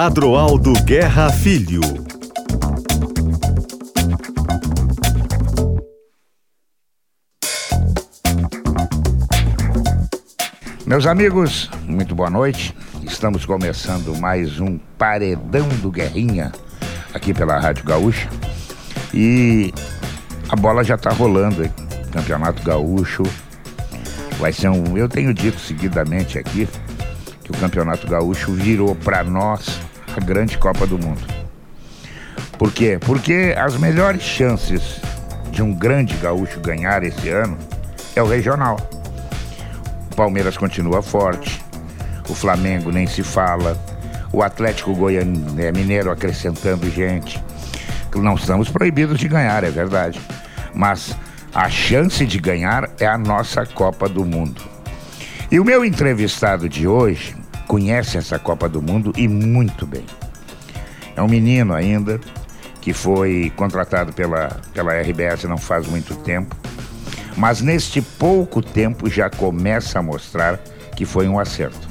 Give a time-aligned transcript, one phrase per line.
[0.00, 1.80] Adroaldo Guerra Filho.
[10.86, 12.74] Meus amigos, muito boa noite.
[13.02, 16.50] Estamos começando mais um Paredão do Guerrinha
[17.12, 18.28] aqui pela Rádio Gaúcha.
[19.12, 19.70] E
[20.48, 21.70] a bola já está rolando, hein?
[22.10, 23.22] Campeonato Gaúcho.
[24.38, 24.96] Vai ser um.
[24.96, 26.66] Eu tenho dito seguidamente aqui
[27.50, 29.80] que o Campeonato Gaúcho virou para nós
[30.16, 31.22] a grande Copa do Mundo.
[32.56, 32.98] Por quê?
[33.00, 35.00] Porque as melhores chances
[35.50, 37.58] de um grande gaúcho ganhar esse ano
[38.14, 38.76] é o regional.
[40.12, 41.60] O Palmeiras continua forte,
[42.28, 43.76] o Flamengo nem se fala,
[44.32, 47.42] o Atlético Goiano, é, Mineiro acrescentando gente.
[48.14, 50.20] Não estamos proibidos de ganhar, é verdade.
[50.74, 51.16] Mas
[51.54, 54.60] a chance de ganhar é a nossa Copa do Mundo.
[55.50, 57.39] E o meu entrevistado de hoje
[57.70, 60.04] conhece essa Copa do Mundo e muito bem.
[61.14, 62.18] É um menino ainda
[62.80, 66.56] que foi contratado pela, pela RBS não faz muito tempo,
[67.36, 70.58] mas neste pouco tempo já começa a mostrar
[70.96, 71.88] que foi um acerto.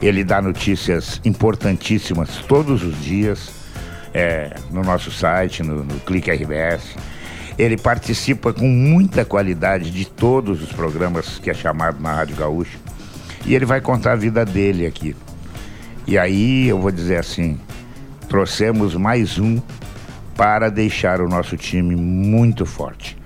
[0.00, 3.50] Ele dá notícias importantíssimas todos os dias
[4.14, 6.96] é, no nosso site, no, no Clique RBS.
[7.58, 12.83] Ele participa com muita qualidade de todos os programas que é chamado na Rádio Gaúcha.
[13.46, 15.14] E ele vai contar a vida dele aqui.
[16.06, 17.58] E aí eu vou dizer assim:
[18.28, 19.60] trouxemos mais um
[20.36, 23.16] para deixar o nosso time muito forte.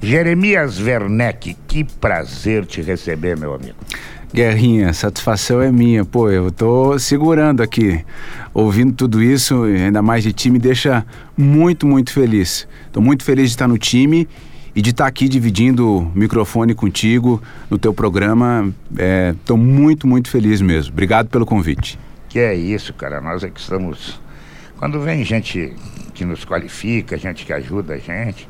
[0.00, 3.76] Jeremias Werneck, que prazer te receber, meu amigo.
[4.32, 6.04] Guerrinha, satisfação é minha.
[6.04, 8.04] Pô, eu tô segurando aqui.
[8.52, 12.66] Ouvindo tudo isso, ainda mais de time, me deixa muito, muito feliz.
[12.92, 14.28] Tô muito feliz de estar no time
[14.74, 18.72] e de estar aqui dividindo o microfone contigo no teu programa.
[19.32, 20.92] Estou é, muito, muito feliz mesmo.
[20.92, 21.98] Obrigado pelo convite.
[22.28, 23.20] Que é isso, cara.
[23.20, 24.20] Nós é que estamos.
[24.78, 25.72] Quando vem gente
[26.12, 28.48] que nos qualifica, gente que ajuda a gente,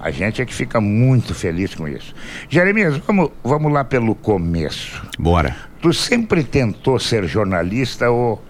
[0.00, 2.14] a gente é que fica muito feliz com isso.
[2.48, 5.02] Jeremias, vamos, vamos lá pelo começo.
[5.18, 5.56] Bora.
[5.82, 8.42] Tu sempre tentou ser jornalista ou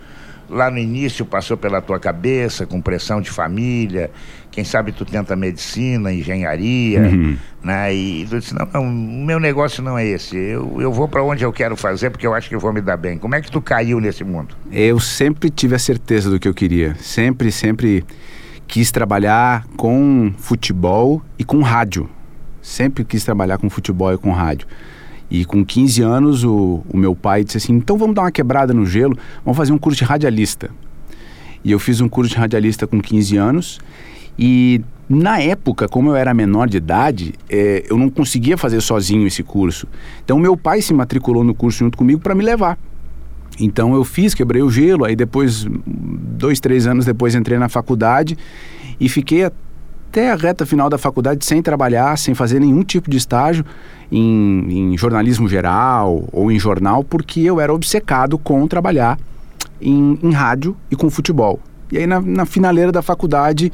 [0.48, 4.10] lá no início passou pela tua cabeça com pressão de família?
[4.56, 7.37] Quem sabe tu tenta medicina, engenharia, uhum.
[7.62, 7.94] né?
[7.94, 10.34] E tu disse, não, não, o meu negócio não é esse.
[10.34, 12.81] Eu, eu vou para onde eu quero fazer porque eu acho que eu vou me
[12.81, 13.19] dar bem.
[13.19, 14.56] Como é que tu caiu nesse mundo?
[14.72, 16.95] Eu sempre tive a certeza do que eu queria.
[16.95, 18.03] Sempre, sempre
[18.66, 22.09] quis trabalhar com futebol e com rádio.
[22.62, 24.66] Sempre quis trabalhar com futebol e com rádio.
[25.31, 28.72] E com 15 anos, o, o meu pai disse assim: então vamos dar uma quebrada
[28.72, 30.71] no gelo, vamos fazer um curso de radialista.
[31.62, 33.81] E eu fiz um curso de radialista com 15 anos.
[34.38, 39.26] E na época, como eu era menor de idade, é, eu não conseguia fazer sozinho
[39.26, 39.86] esse curso.
[40.24, 42.78] Então, meu pai se matriculou no curso junto comigo para me levar.
[43.58, 48.36] Então eu fiz, quebrei o gelo, aí depois, dois, três anos depois entrei na faculdade
[49.00, 53.16] e fiquei até a reta final da faculdade sem trabalhar, sem fazer nenhum tipo de
[53.16, 53.64] estágio
[54.10, 59.18] em, em jornalismo geral ou em jornal, porque eu era obcecado com trabalhar
[59.80, 61.58] em, em rádio e com futebol.
[61.91, 63.72] E aí na, na finaleira da faculdade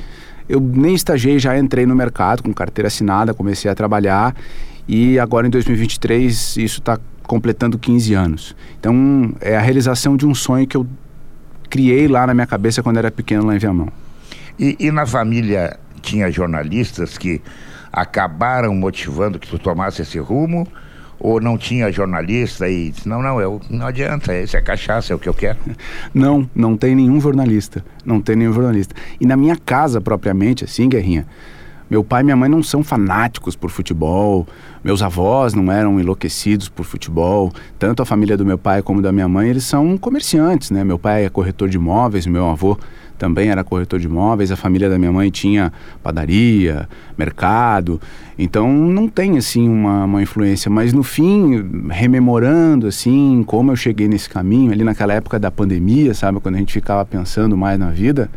[0.52, 4.36] eu nem estagiei, já entrei no mercado com carteira assinada, comecei a trabalhar
[4.86, 8.56] e agora em 2023 isso está completando 15 anos.
[8.78, 10.86] Então, é a realização de um sonho que eu
[11.70, 13.88] criei lá na minha cabeça quando era pequeno lá em Viamão.
[14.58, 17.40] E, e na família tinha jornalistas que
[17.90, 20.68] acabaram motivando que tu tomasse esse rumo?
[21.24, 25.16] Ou não tinha jornalista e disse, não, não, eu, não adianta, esse é cachaça, é
[25.16, 25.58] o que eu quero?
[26.12, 28.94] Não, não tem nenhum jornalista, não tem nenhum jornalista.
[29.20, 31.26] E na minha casa propriamente, assim, Guerrinha,
[31.88, 34.46] meu pai e minha mãe não são fanáticos por futebol,
[34.82, 37.52] meus avós não eram enlouquecidos por futebol.
[37.78, 40.82] Tanto a família do meu pai como da minha mãe, eles são comerciantes, né?
[40.82, 42.78] Meu pai é corretor de imóveis, meu avô
[43.22, 45.72] também era corretor de imóveis, a família da minha mãe tinha
[46.02, 48.00] padaria, mercado.
[48.36, 54.08] Então não tem assim uma, uma influência, mas no fim, rememorando assim como eu cheguei
[54.08, 57.90] nesse caminho ali naquela época da pandemia, sabe, quando a gente ficava pensando mais na
[57.92, 58.28] vida,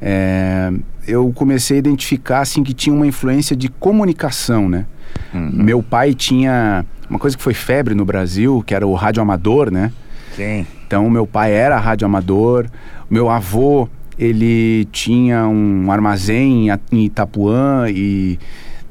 [0.00, 0.72] é,
[1.06, 4.86] eu comecei a identificar assim que tinha uma influência de comunicação, né?
[5.34, 5.50] Uhum.
[5.52, 9.70] Meu pai tinha uma coisa que foi febre no Brasil, que era o rádio amador,
[9.70, 9.92] né?
[10.34, 10.66] Sim.
[10.86, 12.66] Então meu pai era rádio amador,
[13.10, 13.86] meu avô
[14.20, 18.38] ele tinha um armazém em Itapuã e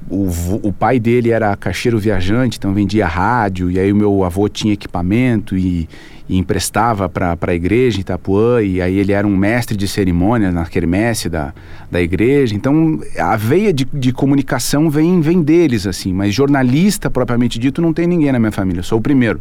[0.10, 0.28] o,
[0.64, 4.74] o, pai dele era caixeiro viajante, então vendia rádio, e aí o meu avô tinha
[4.74, 5.88] equipamento e,
[6.28, 10.52] e emprestava para a igreja em Itapuã, e aí ele era um mestre de cerimônia
[10.52, 11.54] na quermesse da,
[11.92, 12.56] da igreja.
[12.56, 17.94] Então a veia de, de comunicação vem, vem deles, assim, mas jornalista propriamente dito não
[17.94, 19.40] tem ninguém na minha família, sou o primeiro.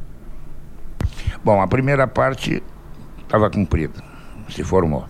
[1.42, 2.62] Bom, a primeira parte
[3.22, 4.04] estava cumprida,
[4.50, 5.06] se formou.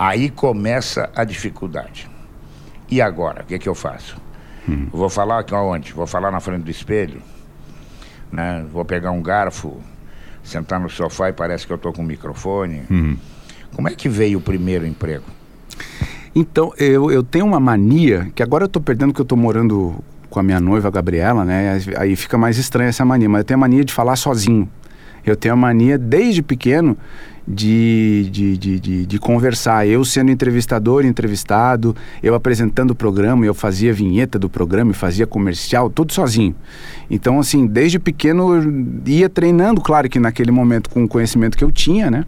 [0.00, 2.08] Aí começa a dificuldade.
[2.90, 4.16] E agora, o que, que eu faço?
[4.66, 4.88] Hum.
[4.90, 5.92] Vou falar aqui aonde?
[5.92, 7.20] Vou falar na frente do espelho?
[8.32, 8.64] Né?
[8.72, 9.78] Vou pegar um garfo,
[10.42, 12.84] sentar no sofá e parece que eu estou com um microfone.
[12.90, 13.14] Hum.
[13.76, 15.26] Como é que veio o primeiro emprego?
[16.34, 20.02] Então, eu, eu tenho uma mania, que agora eu estou perdendo que eu estou morando
[20.30, 21.78] com a minha noiva, a Gabriela, né?
[21.98, 24.66] Aí fica mais estranha essa mania, mas eu tenho a mania de falar sozinho.
[25.24, 26.96] Eu tenho a mania, desde pequeno,
[27.46, 29.86] de, de, de, de, conversar.
[29.86, 35.90] Eu sendo entrevistador, entrevistado, eu apresentando o programa, eu fazia vinheta do programa, fazia comercial,
[35.90, 36.54] tudo sozinho.
[37.10, 41.64] Então, assim, desde pequeno eu ia treinando, claro que naquele momento com o conhecimento que
[41.64, 42.24] eu tinha, né?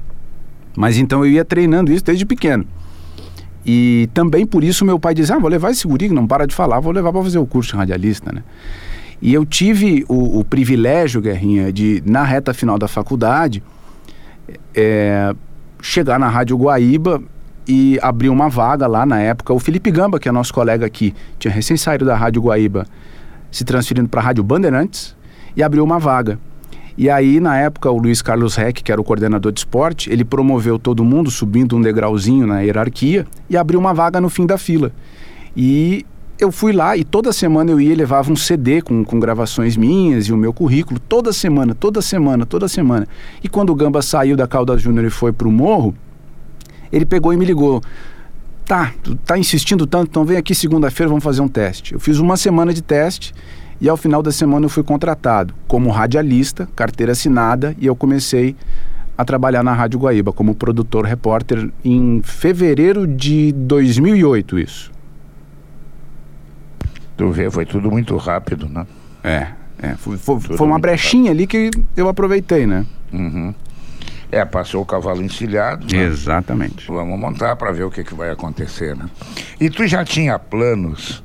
[0.76, 2.66] Mas então eu ia treinando isso desde pequeno.
[3.64, 6.46] E também por isso meu pai dizia, ah, vou levar esse guri que não para
[6.46, 8.42] de falar, vou levar para fazer o curso de radialista, né?
[9.22, 13.62] E eu tive o, o, privilégio, Guerrinha, de, na reta final da faculdade,
[14.74, 15.32] é,
[15.80, 17.22] chegar na Rádio Guaíba
[17.66, 19.52] e abrir uma vaga lá na época.
[19.52, 22.84] O Felipe Gamba, que é nosso colega aqui, tinha recém saído da Rádio Guaíba,
[23.48, 25.14] se transferindo para a Rádio Bandeirantes,
[25.56, 26.36] e abriu uma vaga.
[26.98, 30.25] E aí, na época, o Luiz Carlos Reck, que era o coordenador de esporte, ele
[30.25, 34.58] promoveu todo mundo, subindo um degrauzinho na hierarquia, e abriu uma vaga no fim da
[34.58, 34.90] fila.
[35.56, 36.04] E
[36.44, 39.76] eu fui lá e toda semana eu ia e levava um CD com, com gravações
[39.76, 43.06] minhas e o meu currículo, toda semana, toda semana, toda semana.
[43.42, 45.94] E quando o Gamba saiu da Caldas Júnior e foi pro morro,
[46.92, 47.82] ele pegou e me ligou.
[48.64, 51.94] Tá, tu tá insistindo tanto, então vem aqui segunda-feira, vamos fazer um teste.
[51.94, 53.34] Eu fiz uma semana de teste
[53.80, 58.54] e ao final da semana eu fui contratado como radialista, carteira assinada, e eu comecei
[59.16, 64.92] a trabalhar na Rádio Guaíba como produtor repórter em fevereiro de 2008, isso.
[67.17, 68.87] Tu vê, foi tudo muito rápido, né?
[69.23, 69.49] É,
[69.82, 71.38] é foi, foi, foi uma brechinha rápido.
[71.38, 72.85] ali que eu aproveitei, né?
[73.12, 73.55] Uhum.
[74.31, 75.87] É, passou o cavalo encilhado.
[75.94, 76.05] Né?
[76.05, 76.87] Exatamente.
[76.88, 79.05] Vamos montar para ver o que, que vai acontecer, né?
[79.61, 81.23] E tu já tinha planos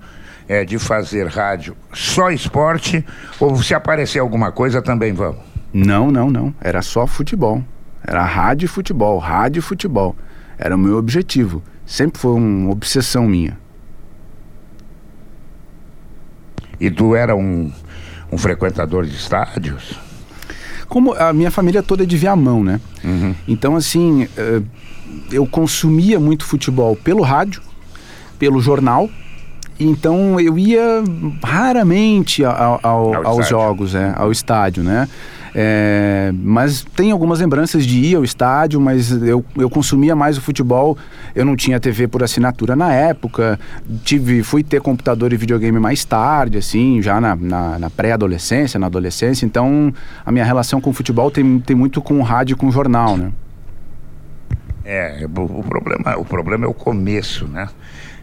[0.48, 3.06] é, de fazer rádio só esporte
[3.40, 5.42] ou se aparecer alguma coisa também vamos?
[5.74, 6.54] Não, não, não.
[6.62, 7.64] Era só futebol.
[8.06, 10.16] Era rádio e futebol, rádio e futebol.
[10.58, 11.62] Era o meu objetivo.
[11.86, 13.58] Sempre foi uma obsessão minha.
[16.80, 17.72] E tu era um,
[18.32, 20.00] um frequentador de estádios?
[20.88, 22.80] Como a minha família toda é de Viamão, né?
[23.04, 23.36] Uhum.
[23.48, 24.62] Então, assim, eh,
[25.32, 27.62] eu consumia muito futebol pelo rádio,
[28.40, 29.10] pelo jornal
[29.80, 31.04] então eu ia
[31.44, 35.08] raramente ao, ao, aos jogos, é, ao estádio, né?
[35.54, 40.42] É, mas tem algumas lembranças de ir ao estádio, mas eu, eu consumia mais o
[40.42, 40.98] futebol.
[41.36, 43.60] Eu não tinha TV por assinatura na época.
[44.04, 48.88] Tive, fui ter computador e videogame mais tarde, assim, já na, na, na pré-adolescência, na
[48.88, 49.46] adolescência.
[49.46, 49.94] Então
[50.26, 52.72] a minha relação com o futebol tem, tem muito com o rádio e com o
[52.72, 53.32] jornal, né?
[54.84, 57.68] É, o, o, problema, o problema é o começo, né?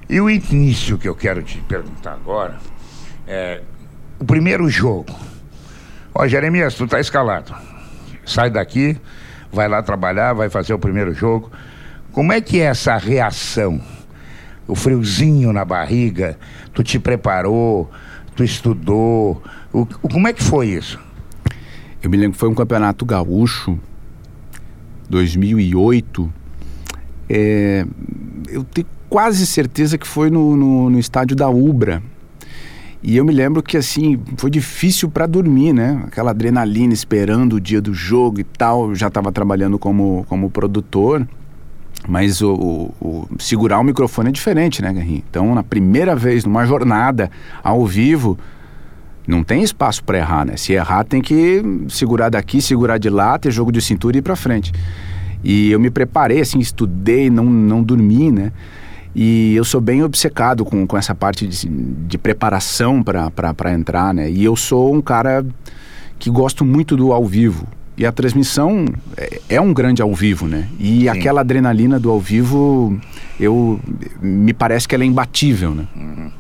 [0.09, 2.57] E o início que eu quero te perguntar agora
[3.27, 3.61] é
[4.19, 5.15] o primeiro jogo.
[6.15, 7.53] Ó, Jeremias, tu tá escalado.
[8.25, 8.97] Sai daqui,
[9.53, 11.51] vai lá trabalhar, vai fazer o primeiro jogo.
[12.13, 13.81] Como é que é essa reação?
[14.69, 16.39] O friozinho na barriga,
[16.73, 17.91] tu te preparou,
[18.37, 19.43] tu estudou.
[19.73, 21.01] O, como é que foi isso?
[22.01, 23.77] Eu me lembro que foi um campeonato gaúcho,
[25.11, 26.33] 2008.
[27.29, 27.85] É,
[28.49, 32.01] eu tenho quase certeza que foi no, no, no estádio da Ubra.
[33.07, 36.03] E eu me lembro que assim, foi difícil para dormir, né?
[36.07, 38.89] Aquela adrenalina esperando o dia do jogo e tal.
[38.89, 41.29] Eu já estava trabalhando como, como produtor,
[42.09, 45.23] mas o, o, o, segurar o microfone é diferente, né, Guerrinho?
[45.29, 47.31] Então, na primeira vez, numa jornada
[47.63, 48.39] ao vivo,
[49.29, 50.57] não tem espaço para errar, né?
[50.57, 54.23] Se errar, tem que segurar daqui, segurar de lá, ter jogo de cintura e ir
[54.23, 54.73] para frente.
[55.43, 58.51] E eu me preparei, assim, estudei, não, não dormi, né?
[59.15, 64.29] E eu sou bem obcecado com, com essa parte de, de preparação para entrar, né?
[64.31, 65.45] E eu sou um cara
[66.19, 67.67] que gosto muito do ao vivo.
[67.97, 70.69] E a transmissão é, é um grande ao vivo, né?
[70.81, 71.09] E Sim.
[71.09, 72.99] aquela adrenalina do ao vivo,
[73.39, 73.81] eu
[74.21, 75.87] me parece que ela é imbatível, né?
[75.95, 76.31] Uhum.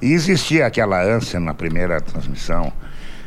[0.00, 2.72] E existia aquela ânsia na primeira transmissão,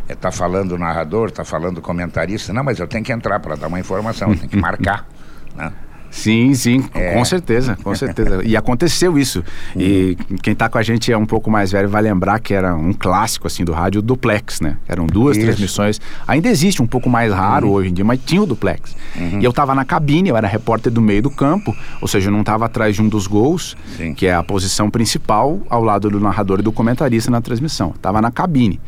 [0.07, 3.39] é, tá falando o narrador, tá falando o comentarista, não, mas eu tenho que entrar
[3.41, 5.05] para dar uma informação, eu tenho que marcar,
[5.55, 5.71] né?
[6.13, 7.15] Sim, sim, é.
[7.15, 8.41] com certeza, com certeza.
[8.45, 9.43] E aconteceu isso.
[9.75, 12.75] E quem está com a gente é um pouco mais velho vai lembrar que era
[12.75, 14.77] um clássico assim do rádio, o duplex, né?
[14.87, 15.45] Eram duas isso.
[15.47, 15.99] transmissões.
[16.27, 17.73] Ainda existe um pouco mais raro uhum.
[17.73, 18.95] hoje em dia, mas tinha o duplex.
[19.15, 19.41] Uhum.
[19.41, 22.31] E eu estava na cabine, eu era repórter do meio do campo, ou seja, eu
[22.31, 24.13] não estava atrás de um dos gols, sim.
[24.13, 27.91] que é a posição principal, ao lado do narrador e do comentarista na transmissão.
[27.95, 28.79] Estava na cabine.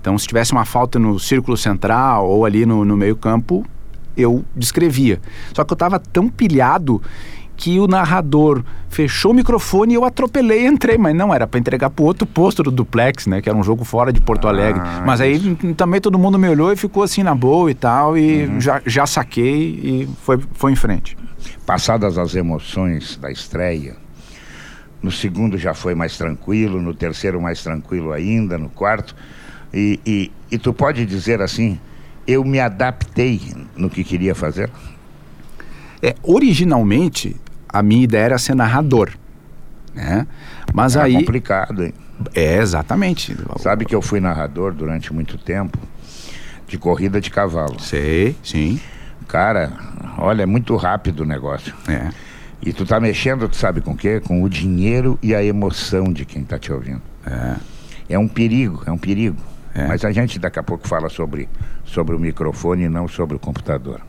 [0.00, 3.64] Então, se tivesse uma falta no círculo central ou ali no, no meio campo,
[4.16, 5.20] eu descrevia.
[5.54, 7.00] Só que eu estava tão pilhado
[7.56, 11.60] que o narrador fechou o microfone e eu atropelei e entrei, mas não, era para
[11.60, 14.80] entregar pro outro posto do duplex, né, que era um jogo fora de Porto Alegre.
[14.84, 18.16] Ah, mas aí também todo mundo me olhou e ficou assim na boa e tal,
[18.18, 18.60] e Uhum.
[18.60, 21.16] já, já saquei e foi, foi em frente.
[21.64, 23.96] Passadas as emoções da estreia,
[25.00, 29.14] no segundo já foi mais tranquilo, no terceiro mais tranquilo ainda, no quarto.
[29.72, 31.78] E, e, e tu pode dizer assim,
[32.26, 33.40] eu me adaptei
[33.76, 34.70] no que queria fazer?
[36.02, 37.36] É, originalmente,
[37.68, 39.10] a minha ideia era ser narrador,
[39.94, 40.26] né?
[40.72, 41.14] Mas Era aí...
[41.14, 41.94] complicado, hein?
[42.34, 43.36] É, exatamente.
[43.58, 45.78] Sabe que eu fui narrador durante muito tempo
[46.68, 47.80] de corrida de cavalo.
[47.80, 48.80] Sei, sim.
[49.26, 49.72] Cara,
[50.18, 51.74] olha, é muito rápido o negócio.
[51.88, 52.10] É.
[52.64, 54.20] E tu tá mexendo, tu sabe com o quê?
[54.20, 57.02] Com o dinheiro e a emoção de quem tá te ouvindo.
[57.26, 57.56] É.
[58.08, 59.36] É um perigo, é um perigo.
[59.74, 59.86] É.
[59.86, 61.48] Mas a gente daqui a pouco fala sobre,
[61.84, 64.00] sobre o microfone e não sobre o computador.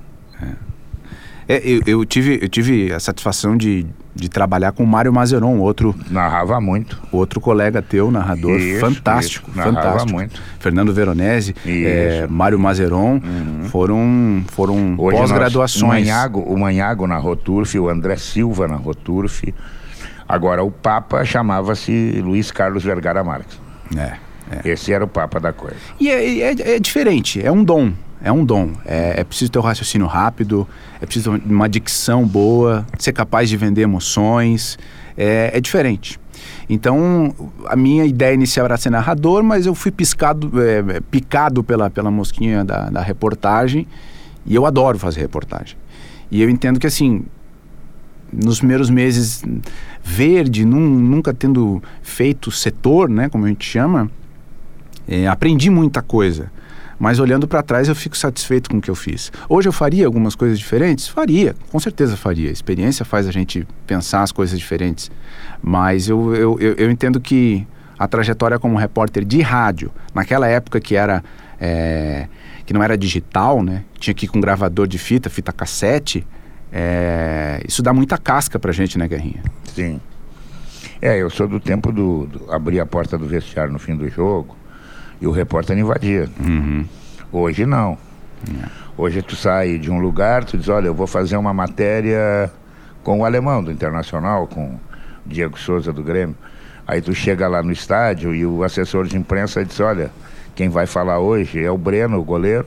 [1.47, 5.57] É, eu, eu tive, eu tive a satisfação de, de trabalhar com o Mário Mazeron,
[5.59, 7.01] outro, Narrava muito.
[7.11, 9.57] outro colega teu, narrador, Isso, fantástico, isso.
[9.57, 10.13] Narrava fantástico.
[10.13, 10.41] muito.
[10.59, 11.53] Fernando Veronese.
[11.65, 11.71] Uhum.
[11.85, 13.21] é, Mário Mazeron,
[13.69, 15.83] foram, foram nós- pós-graduações.
[15.83, 19.53] O Manhago, o Manhago na Roturf, o André Silva na Roturf.
[20.27, 23.59] Agora, o Papa chamava-se Luiz Carlos Vergara Marques.
[23.97, 24.13] É,
[24.63, 24.69] é.
[24.69, 25.75] Esse era o Papa da coisa.
[25.99, 27.93] E é, é- é diferente, é um dom.
[28.23, 28.71] É um dom.
[28.85, 30.67] É, é preciso ter um raciocínio rápido,
[31.01, 34.77] é preciso uma dicção boa, ser capaz de vender emoções.
[35.17, 36.19] É, é diferente.
[36.69, 37.33] Então,
[37.67, 42.09] a minha ideia inicial era ser narrador, mas eu fui piscado, é, picado pela, pela
[42.09, 43.85] mosquinha da, da reportagem
[44.45, 45.75] e eu adoro fazer reportagem.
[46.31, 47.23] E eu entendo que, assim,
[48.31, 49.43] nos primeiros meses,
[50.03, 54.09] verde, num- nunca tendo feito setor, né, como a gente chama,
[55.07, 56.51] é, aprendi muita coisa.
[56.99, 59.31] Mas olhando para trás eu fico satisfeito com o que eu fiz.
[59.49, 61.07] Hoje eu faria algumas coisas diferentes?
[61.07, 62.49] Faria, com certeza faria.
[62.49, 65.11] A experiência faz a gente pensar as coisas diferentes.
[65.61, 67.67] Mas eu, eu, eu, eu entendo que
[67.97, 71.23] a trajetória como repórter de rádio, naquela época que era.
[71.59, 72.27] é,
[72.65, 73.83] que não era digital, né?
[73.99, 76.25] Tinha que ir com gravador de fita, fita cassete.
[76.71, 79.43] é, isso dá muita casca pra gente, né, Guerrinha?
[79.75, 79.99] Sim.
[81.01, 84.07] É, eu sou do tempo do, do abrir a porta do vestiário no fim do
[84.07, 84.55] jogo
[85.23, 86.27] e o repórter invadia.
[87.31, 87.97] Hoje não.
[88.97, 92.51] Hoje tu sai de um lugar, tu diz, olha, eu vou fazer uma matéria
[93.03, 94.79] com o alemão do Internacional, com o
[95.25, 96.35] Diego Souza do Grêmio.
[96.85, 100.11] Aí tu chega lá no estádio e o assessor de imprensa diz, olha,
[100.55, 102.65] quem vai falar hoje é o Breno, o goleiro,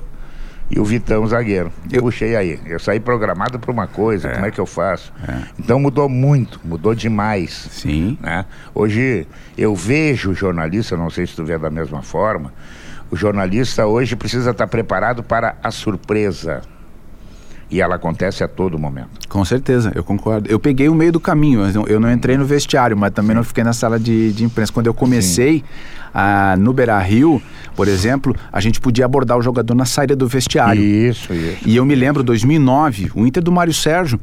[0.70, 1.72] e o Vitão, zagueiro.
[1.92, 2.58] Eu- Puxei aí.
[2.66, 5.12] Eu saí programado para uma coisa, como é que eu faço?
[5.58, 7.68] Então mudou muito, mudou demais.
[7.70, 8.18] Sim.
[8.20, 8.44] né?
[8.74, 12.52] Hoje eu vejo o jornalista, não sei se tu vê da mesma forma,
[13.10, 16.62] o jornalista hoje precisa estar preparado para a surpresa.
[17.70, 19.08] E ela acontece a todo momento.
[19.28, 20.48] Com certeza, eu concordo.
[20.48, 23.64] Eu peguei o meio do caminho, eu não entrei no vestiário, mas também não fiquei
[23.64, 24.72] na sala de, de imprensa.
[24.72, 25.64] Quando eu comecei
[26.14, 27.42] ah, no Beira Rio,
[27.74, 30.80] por exemplo, a gente podia abordar o jogador na saída do vestiário.
[30.80, 31.68] Isso, isso.
[31.68, 34.20] E eu me lembro, 2009, o Inter do Mário Sérgio.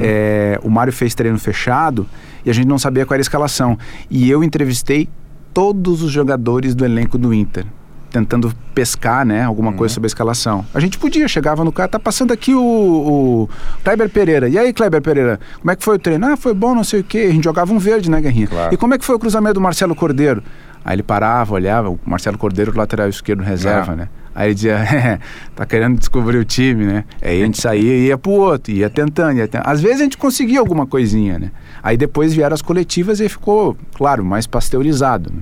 [0.00, 2.06] é, o Mário fez treino fechado
[2.44, 3.78] e a gente não sabia qual era a escalação.
[4.10, 5.08] E eu entrevistei
[5.52, 7.66] todos os jogadores do elenco do Inter,
[8.10, 10.64] tentando pescar né, alguma coisa sobre a escalação.
[10.72, 13.48] A gente podia, chegava no cara, tá passando aqui o, o
[13.84, 14.48] Kleber Pereira.
[14.48, 16.26] E aí, Kleber Pereira, como é que foi o treino?
[16.26, 17.26] Ah, foi bom, não sei o quê.
[17.28, 18.46] A gente jogava um verde, né, Guerrinha?
[18.46, 18.74] Claro.
[18.74, 20.42] E como é que foi o cruzamento do Marcelo Cordeiro?
[20.84, 23.96] Aí ele parava, olhava, o Marcelo Cordeiro, lateral esquerdo, reserva, Ah.
[23.96, 24.08] né?
[24.34, 25.18] Aí ele dizia, "É,
[25.56, 27.04] tá querendo descobrir o time, né?
[27.20, 29.68] Aí a gente saía e ia pro outro, ia tentando, ia tentando.
[29.68, 31.50] Às vezes a gente conseguia alguma coisinha, né?
[31.82, 35.32] Aí depois vieram as coletivas e ficou, claro, mais pasteurizado.
[35.34, 35.40] Né?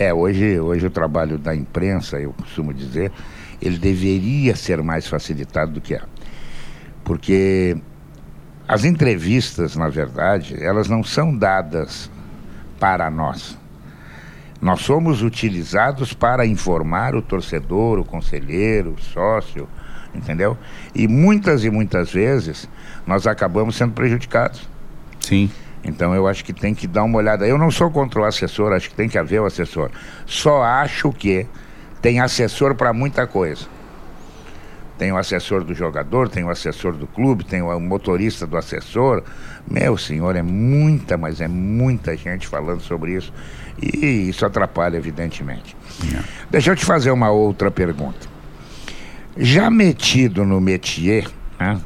[0.00, 3.10] É, hoje, hoje o trabalho da imprensa, eu costumo dizer,
[3.60, 6.02] ele deveria ser mais facilitado do que é.
[7.02, 7.76] Porque
[8.68, 12.08] as entrevistas, na verdade, elas não são dadas
[12.78, 13.58] para nós.
[14.62, 19.68] Nós somos utilizados para informar o torcedor, o conselheiro, o sócio,
[20.14, 20.56] entendeu?
[20.94, 22.68] E muitas e muitas vezes
[23.04, 24.68] nós acabamos sendo prejudicados.
[25.18, 25.50] Sim.
[25.88, 27.46] Então eu acho que tem que dar uma olhada.
[27.46, 29.90] Eu não sou contra o assessor, acho que tem que haver o assessor.
[30.26, 31.46] Só acho que
[32.02, 33.66] tem assessor para muita coisa.
[34.98, 39.22] Tem o assessor do jogador, tem o assessor do clube, tem o motorista do assessor.
[39.70, 43.32] Meu senhor, é muita, mas é muita gente falando sobre isso.
[43.80, 45.76] E isso atrapalha, evidentemente.
[46.50, 48.26] Deixa eu te fazer uma outra pergunta.
[49.36, 51.28] Já metido no métier,
[51.60, 51.80] né,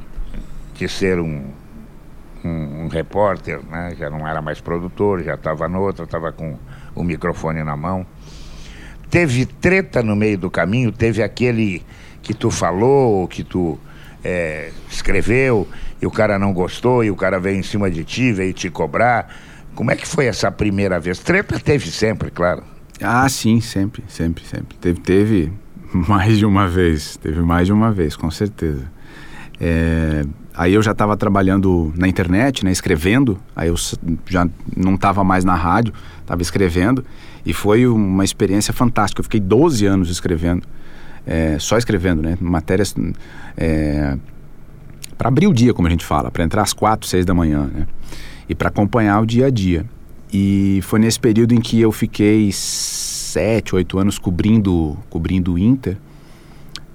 [0.75, 1.45] de ser um,
[2.45, 3.95] um, um repórter, né?
[3.99, 6.59] já não era mais produtor, já estava noutra, estava com
[6.95, 8.07] o microfone na mão.
[9.11, 11.85] Teve treta no meio do caminho, teve aquele
[12.23, 13.79] que tu falou, que tu
[14.25, 15.69] é, escreveu,
[16.01, 18.71] e o cara não gostou, e o cara veio em cima de ti, veio te
[18.71, 19.29] cobrar.
[19.75, 21.19] Como é que foi essa primeira vez?
[21.19, 22.63] Treta teve sempre, claro.
[23.01, 24.77] Ah, sim, sempre, sempre, sempre.
[24.79, 25.53] Teve, teve
[25.93, 28.91] mais de uma vez, teve mais de uma vez, com certeza.
[29.61, 33.77] É, aí eu já estava trabalhando na internet, né, escrevendo, aí eu
[34.27, 37.05] já não estava mais na rádio, estava escrevendo,
[37.45, 39.21] e foi uma experiência fantástica.
[39.21, 40.63] Eu fiquei 12 anos escrevendo,
[41.27, 42.95] é, só escrevendo, né, matérias
[43.57, 44.17] é,
[45.17, 47.71] para abrir o dia, como a gente fala, para entrar às 4, 6 da manhã,
[47.73, 47.87] né,
[48.49, 49.87] e para acompanhar o dia a dia.
[50.33, 55.99] E foi nesse período em que eu fiquei sete, oito anos cobrindo, cobrindo o Inter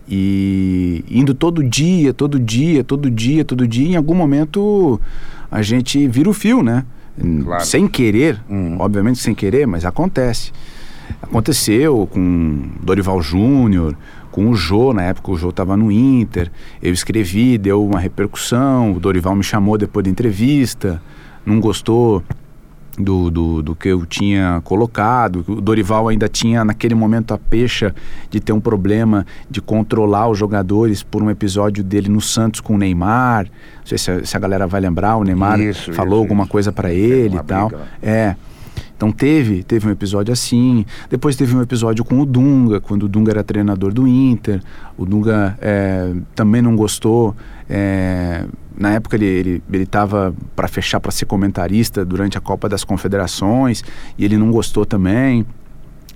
[0.10, 3.90] e indo todo dia, todo dia, todo dia, todo dia.
[3.90, 5.00] Em algum momento
[5.52, 6.86] a gente vira o fio, né?
[7.44, 7.66] Claro.
[7.66, 8.78] Sem querer, uhum.
[8.80, 10.52] obviamente sem querer, mas acontece.
[11.22, 13.98] Aconteceu com Dorival Júnior,
[14.32, 16.52] com o Jô, na época o Jô estava no Inter.
[16.82, 18.94] Eu escrevi, deu uma repercussão.
[18.94, 21.02] O Dorival me chamou depois da entrevista,
[21.46, 22.22] não gostou
[22.98, 25.46] do, do, do, que eu tinha colocado.
[25.48, 27.94] O Dorival ainda tinha, naquele momento, a pecha
[28.30, 32.76] de ter um problema de controlar os jogadores por um episódio dele no Santos com
[32.76, 33.46] o Neymar.
[33.46, 36.44] Não sei se a, se a galera vai lembrar, o Neymar isso, falou isso, alguma
[36.44, 36.52] isso.
[36.52, 37.70] coisa para ele e tal.
[37.70, 37.84] Briga.
[38.02, 38.36] É.
[38.98, 40.84] Então teve, teve um episódio assim.
[41.08, 44.60] Depois teve um episódio com o Dunga, quando o Dunga era treinador do Inter.
[44.98, 47.36] O Dunga é, também não gostou.
[47.70, 52.84] É, na época ele ele estava para fechar para ser comentarista durante a Copa das
[52.84, 53.84] Confederações
[54.18, 55.46] e ele não gostou também.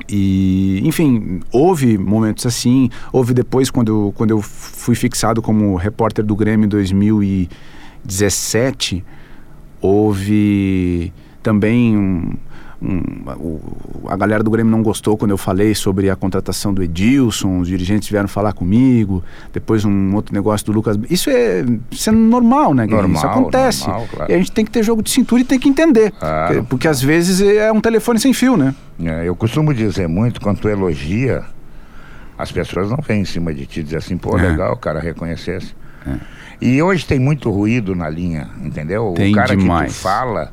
[0.09, 2.89] E, enfim, houve momentos assim.
[3.13, 9.05] Houve depois, quando eu, quando eu fui fixado como repórter do Grêmio em 2017,
[9.79, 12.33] houve também um,
[14.07, 17.67] a galera do Grêmio não gostou quando eu falei sobre a contratação do Edilson, os
[17.67, 19.23] dirigentes vieram falar comigo,
[19.53, 20.97] depois um outro negócio do Lucas.
[21.09, 22.87] Isso é, é normal, né?
[22.87, 23.87] Normal, isso acontece.
[23.87, 24.31] Normal, claro.
[24.31, 26.11] E a gente tem que ter jogo de cintura e tem que entender.
[26.11, 26.47] Claro.
[26.47, 28.73] Porque, porque, às vezes é um telefone sem fio, né?
[28.99, 31.43] É, eu costumo dizer muito, quando tu elogia,
[32.37, 34.41] as pessoas não vêm em cima de ti dizer assim, pô, é.
[34.41, 35.75] legal, o cara reconhecesse.
[36.07, 36.15] É.
[36.59, 39.13] E hoje tem muito ruído na linha, entendeu?
[39.15, 39.91] Tem o cara demais.
[39.91, 40.51] que tu fala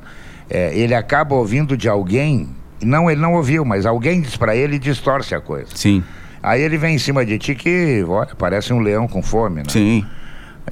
[0.49, 2.49] é, ele acaba ouvindo de alguém,
[2.83, 5.69] não, ele não ouviu, mas alguém diz para ele e distorce a coisa.
[5.75, 6.03] Sim.
[6.43, 9.69] Aí ele vem em cima de ti que, olha, parece um leão com fome, né?
[9.69, 10.05] Sim.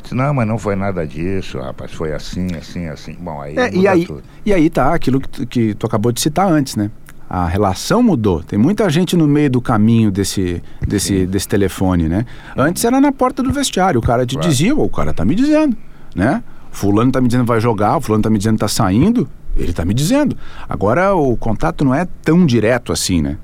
[0.03, 3.17] Disse, não, mas não foi nada disso, rapaz, foi assim, assim, assim.
[3.19, 4.23] Bom, aí é, e aí, tudo.
[4.45, 6.91] E aí tá aquilo que tu, que tu acabou de citar antes, né?
[7.29, 8.43] A relação mudou.
[8.43, 12.25] Tem muita gente no meio do caminho desse, desse, desse telefone, né?
[12.57, 14.49] Antes era na porta do vestiário, o cara te claro.
[14.49, 15.77] dizia, o cara tá me dizendo,
[16.15, 16.43] né?
[16.71, 19.29] Fulano tá me dizendo vai jogar, o fulano tá me dizendo tá saindo.
[19.57, 20.37] Ele está me dizendo.
[20.69, 23.39] Agora o contato não é tão direto assim, né?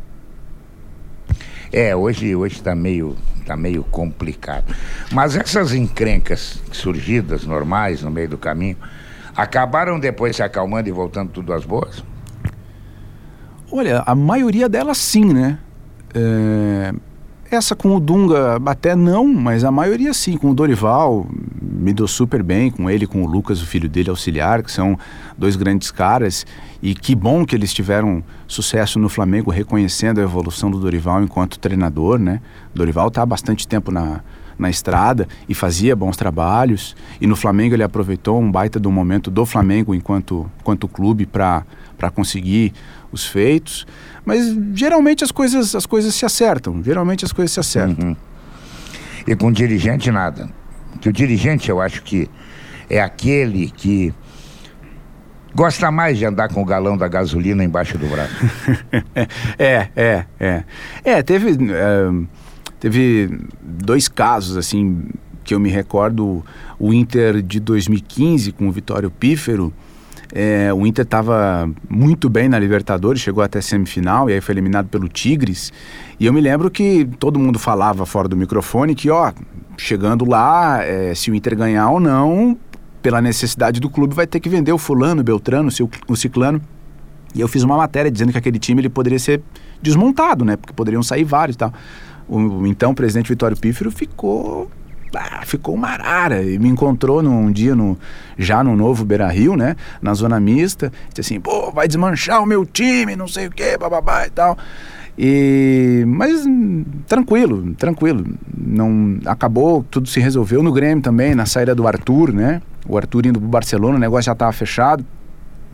[1.72, 4.74] É, hoje hoje está meio tá meio complicado.
[5.10, 8.76] Mas essas encrencas surgidas normais no meio do caminho
[9.34, 12.04] acabaram depois se acalmando e voltando tudo às boas?
[13.70, 15.58] Olha, a maioria delas sim, né?
[16.14, 16.92] É,
[17.50, 20.36] essa com o Dunga até não, mas a maioria sim.
[20.36, 21.26] Com o Dorival,
[21.82, 24.98] me dou super bem com ele, com o Lucas, o filho dele auxiliar, que são
[25.36, 26.46] dois grandes caras.
[26.80, 31.58] E que bom que eles tiveram sucesso no Flamengo, reconhecendo a evolução do Dorival enquanto
[31.58, 32.40] treinador, né?
[32.74, 34.20] Dorival está há bastante tempo na,
[34.58, 36.96] na estrada e fazia bons trabalhos.
[37.20, 41.64] E no Flamengo ele aproveitou um baita do momento do Flamengo enquanto, enquanto clube para
[42.14, 42.72] conseguir
[43.10, 43.86] os feitos.
[44.24, 46.82] Mas geralmente as coisas, as coisas se acertam.
[46.82, 48.08] Geralmente as coisas se acertam.
[48.08, 48.16] Uhum.
[49.26, 50.61] E com dirigente nada.
[51.02, 52.30] Que o dirigente eu acho que
[52.88, 54.14] é aquele que
[55.54, 58.34] gosta mais de andar com o galão da gasolina embaixo do braço.
[59.58, 60.64] é, é, é.
[61.04, 62.26] É, teve, é,
[62.80, 65.02] teve dois casos assim
[65.44, 66.42] que eu me recordo.
[66.78, 69.70] O Inter de 2015 com o Vitório Pífero
[70.34, 74.88] é, o Inter estava muito bem na Libertadores, chegou até semifinal e aí foi eliminado
[74.88, 75.70] pelo Tigres.
[76.18, 79.30] E eu me lembro que todo mundo falava fora do microfone que, ó,
[79.76, 82.56] chegando lá, é, se o Inter ganhar ou não,
[83.00, 85.68] pela necessidade do clube, vai ter que vender o fulano, o Beltrano,
[86.08, 86.60] o ciclano.
[87.34, 89.42] E eu fiz uma matéria dizendo que aquele time ele poderia ser
[89.80, 90.56] desmontado, né?
[90.56, 91.72] Porque poderiam sair vários e tal.
[92.28, 94.70] O, o então presidente Vitório Pífero ficou
[95.14, 96.42] ah, ficou uma arara.
[96.42, 97.98] E me encontrou num dia no,
[98.38, 99.76] já no novo Beira Rio, né?
[100.00, 100.92] Na zona mista.
[101.08, 104.56] Disse assim, pô, vai desmanchar o meu time, não sei o quê, bababá e tal.
[105.16, 106.44] E, mas
[107.06, 108.24] tranquilo, tranquilo.
[108.56, 112.62] Não acabou, tudo se resolveu no Grêmio também, na saída do Arthur, né?
[112.86, 115.04] O Arthur indo pro Barcelona, o negócio já estava fechado.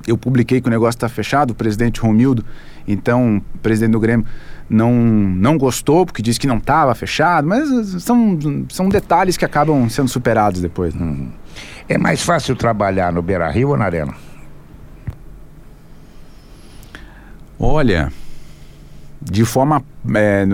[0.06, 2.44] eu publiquei que o negócio está fechado, o presidente Romildo,
[2.86, 4.26] então, presidente do Grêmio,
[4.68, 7.68] não, não gostou, porque disse que não estava fechado, mas
[8.02, 8.38] são,
[8.70, 10.94] são detalhes que acabam sendo superados depois.
[10.94, 11.04] Né?
[11.04, 11.30] Uhum.
[11.88, 14.14] É mais fácil trabalhar no Beira Rio ou na Arena?
[17.58, 18.12] Olha,
[19.20, 19.82] de forma
[20.14, 20.46] é,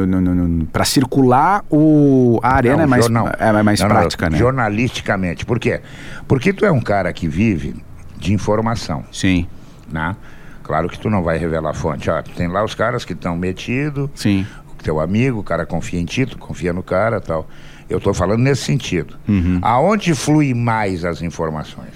[0.72, 4.38] para circular o a arena não, é mais não, é mais não, prática, né?
[4.38, 5.80] Jornalisticamente, por quê?
[6.26, 7.76] Porque tu é um cara que vive
[8.16, 9.04] de informação.
[9.12, 9.46] Sim.
[9.92, 10.16] Né?
[10.62, 12.08] Claro que tu não vai revelar a fonte.
[12.10, 14.08] Ó, tem lá os caras que estão metidos.
[14.14, 14.46] Sim.
[14.82, 17.46] Teu amigo, o cara confia em ti, tu confia no cara, tal.
[17.88, 19.16] Eu estou falando nesse sentido.
[19.28, 19.58] Uhum.
[19.62, 21.92] Aonde flui mais as informações?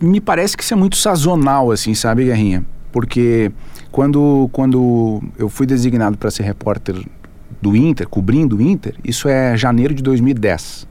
[0.00, 2.64] Me parece que isso é muito sazonal, assim, sabe, Guerrinha?
[2.90, 3.50] Porque
[3.92, 6.96] quando, quando eu fui designado para ser repórter
[7.60, 10.88] do Inter, cobrindo o Inter, isso é janeiro de 2010.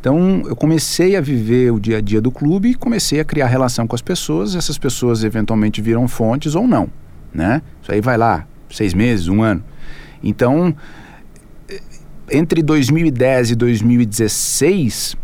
[0.00, 3.46] Então eu comecei a viver o dia a dia do clube e comecei a criar
[3.46, 4.56] relação com as pessoas.
[4.56, 6.88] Essas pessoas eventualmente viram fontes ou não,
[7.32, 7.62] né?
[7.80, 9.62] Isso aí vai lá seis meses, um ano.
[10.20, 10.74] Então
[12.28, 15.16] entre 2010 e 2016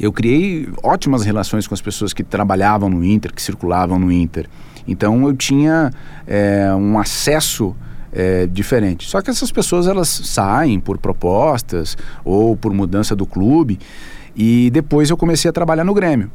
[0.00, 4.48] eu criei ótimas relações com as pessoas que trabalhavam no Inter, que circulavam no Inter.
[4.90, 5.92] Então eu tinha
[6.26, 7.76] é, um acesso
[8.12, 9.08] é, diferente.
[9.08, 13.78] Só que essas pessoas elas saem por propostas ou por mudança do clube
[14.34, 16.28] e depois eu comecei a trabalhar no Grêmio,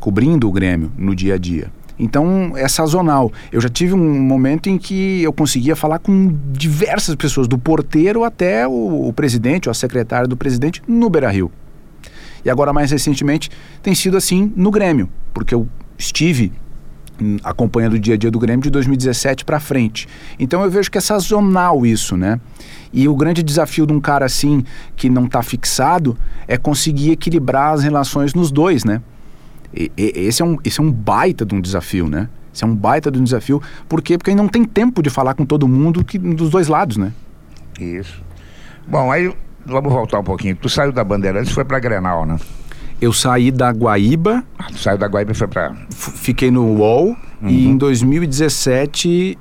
[0.00, 1.70] cobrindo o Grêmio no dia a dia.
[1.96, 3.30] Então é sazonal.
[3.52, 8.24] Eu já tive um momento em que eu conseguia falar com diversas pessoas, do porteiro
[8.24, 11.52] até o, o presidente ou a secretária do presidente no Beira Rio.
[12.44, 13.48] E agora, mais recentemente,
[13.80, 16.52] tem sido assim no Grêmio, porque eu estive
[17.42, 20.08] acompanhando o dia a dia do Grêmio de 2017 para frente.
[20.38, 22.40] Então eu vejo que é sazonal isso, né?
[22.92, 27.72] E o grande desafio de um cara assim que não está fixado é conseguir equilibrar
[27.72, 29.00] as relações nos dois, né?
[29.74, 32.28] E, e, esse, é um, esse é um baita de um desafio, né?
[32.54, 33.62] Esse é um baita de um desafio.
[33.88, 34.18] Por quê?
[34.18, 37.12] Porque não tem tempo de falar com todo mundo que, dos dois lados, né?
[37.80, 38.22] Isso.
[38.86, 40.54] Bom, aí vamos voltar um pouquinho.
[40.56, 42.36] Tu saiu da Bandeirantes e foi para Grenal, né?
[43.02, 44.44] Eu saí da Guaíba.
[44.56, 45.74] Ah, saiu da Guaíba e foi para.
[45.90, 47.48] Fiquei no UOL uhum.
[47.48, 49.36] e em 2017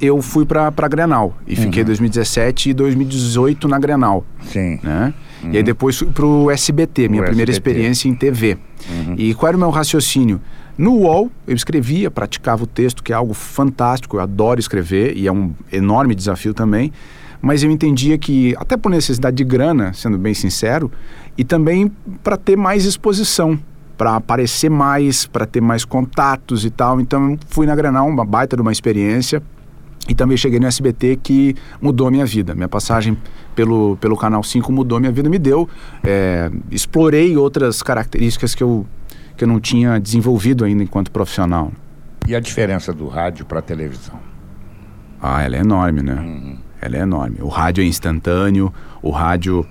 [0.00, 1.36] eu fui para Grenal.
[1.46, 1.62] E uhum.
[1.62, 4.24] fiquei 2017 e 2018 na Grenal.
[4.42, 4.80] Sim.
[4.82, 5.14] Né?
[5.40, 5.52] Uhum.
[5.52, 7.70] E aí depois fui pro SBT, minha primeira SBT.
[7.70, 8.58] experiência em TV.
[8.90, 9.14] Uhum.
[9.16, 10.40] E qual era o meu raciocínio?
[10.76, 15.28] No UOL, eu escrevia, praticava o texto, que é algo fantástico, eu adoro escrever e
[15.28, 16.92] é um enorme desafio também
[17.40, 20.90] mas eu entendia que, até por necessidade de grana, sendo bem sincero,
[21.36, 21.90] e também
[22.22, 23.58] para ter mais exposição,
[23.96, 27.00] para aparecer mais, para ter mais contatos e tal.
[27.00, 29.42] Então fui na Granal, uma baita de uma experiência.
[30.08, 32.54] E também cheguei no SBT que mudou a minha vida.
[32.54, 33.16] Minha passagem
[33.54, 35.68] pelo, pelo Canal 5 mudou a minha vida, me deu.
[36.02, 38.86] É, explorei outras características que eu,
[39.36, 41.70] que eu não tinha desenvolvido ainda enquanto profissional.
[42.26, 44.18] E a diferença do rádio para a televisão?
[45.20, 46.14] Ah, ela é enorme, né?
[46.14, 47.36] Uhum ela é enorme.
[47.40, 49.66] O rádio é instantâneo, o rádio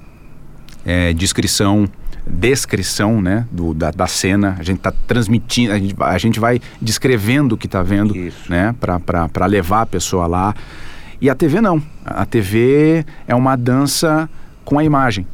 [0.85, 1.87] é descrição,
[2.25, 4.55] descrição né, do, da, da cena.
[4.59, 8.13] A gente está transmitindo, a gente, a gente, vai descrevendo o que está vendo
[8.47, 10.53] né, para levar a pessoa lá.
[11.21, 11.81] E a TV não.
[12.05, 14.29] A TV é uma dança
[14.63, 15.27] com a imagem.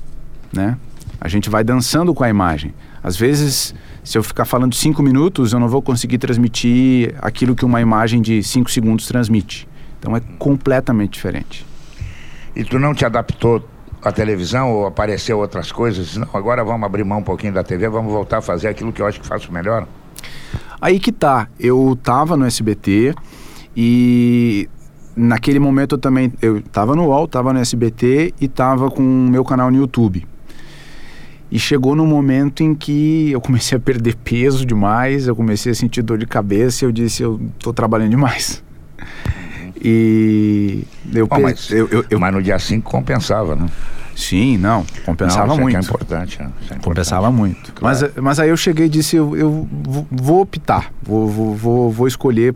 [0.52, 0.78] Né?
[1.20, 2.74] A gente vai dançando com a imagem.
[3.04, 7.64] Às vezes, se eu ficar falando cinco minutos, eu não vou conseguir transmitir aquilo que
[7.64, 9.68] uma imagem de cinco segundos transmite.
[10.06, 11.65] Então é completamente diferente.
[12.56, 13.68] E tu não te adaptou
[14.04, 16.15] à televisão ou apareceu outras coisas?
[16.15, 19.02] Não, agora vamos abrir mão um pouquinho da TV, vamos voltar a fazer aquilo que
[19.02, 19.88] eu acho que faço melhor?
[20.80, 21.48] Aí que tá.
[21.60, 23.15] Eu tava no SBT
[23.76, 24.70] e
[25.15, 29.30] naquele momento eu também eu tava no UOL, tava no SBT e tava com o
[29.32, 30.24] meu canal no YouTube.
[31.50, 35.76] E chegou no momento em que eu comecei a perder peso demais, eu comecei a
[35.76, 38.63] sentir dor de cabeça e eu disse, eu tô trabalhando demais.
[39.88, 43.67] E eu, oh, mas, eu, eu, eu, mas no dia 5 compensava, né?
[44.15, 45.76] Sim, não, compensava não, muito.
[45.76, 46.50] É, é importante, né?
[46.71, 47.71] é compensava muito.
[47.71, 48.00] Claro.
[48.00, 49.69] Mas, mas aí eu cheguei e disse, eu, eu
[50.10, 52.56] vou optar, vou, vou, vou, escolher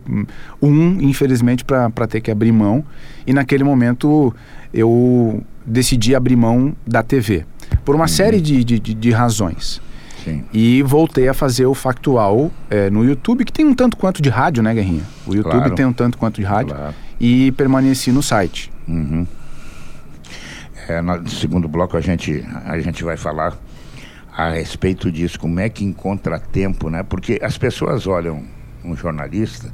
[0.60, 2.84] um, infelizmente, para ter que abrir mão.
[3.24, 4.34] E naquele momento
[4.74, 7.44] eu decidi abrir mão da TV.
[7.84, 8.08] Por uma uhum.
[8.08, 9.80] série de, de, de razões.
[10.24, 10.42] Sim.
[10.52, 14.28] E voltei a fazer o factual é, no YouTube, que tem um tanto quanto de
[14.28, 15.04] rádio, né, Guerrinha?
[15.28, 15.74] O YouTube claro.
[15.76, 16.74] tem um tanto quanto de rádio.
[16.74, 16.94] Claro.
[17.20, 18.72] E permaneci no site.
[18.88, 19.26] Uhum.
[20.88, 23.56] É, no segundo bloco a gente, a gente vai falar
[24.32, 27.02] a respeito disso, como é que encontra tempo, né?
[27.02, 28.42] Porque as pessoas olham
[28.84, 29.70] um jornalista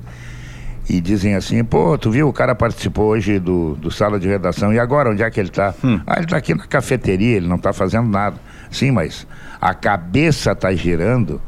[0.89, 4.73] e dizem assim, pô, tu viu, o cara participou hoje do, do sala de redação,
[4.73, 5.75] e agora onde é que ele está?
[5.83, 6.01] Hum.
[6.07, 8.37] Ah, ele está aqui na cafeteria, ele não está fazendo nada.
[8.71, 9.27] Sim, mas
[9.61, 11.41] a cabeça está girando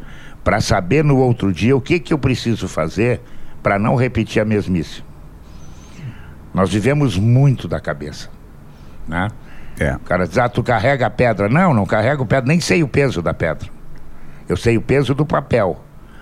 [0.43, 3.21] para saber no outro dia o que, que eu preciso fazer
[3.63, 5.03] para não repetir a mesmice.
[6.53, 8.29] Nós vivemos muito da cabeça,
[9.07, 9.29] né?
[9.79, 9.95] É.
[9.95, 11.49] O cara diz, ah, tu carrega a pedra.
[11.49, 13.69] Não, não carrego pedra, nem sei o peso da pedra.
[14.49, 15.79] Eu sei o peso do papel,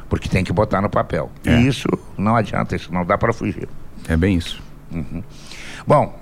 [0.09, 1.31] porque tem que botar no papel.
[1.45, 1.53] É.
[1.53, 3.69] E isso não adianta, isso não dá para fugir.
[4.09, 4.63] É bem isso.
[5.87, 6.19] Bom,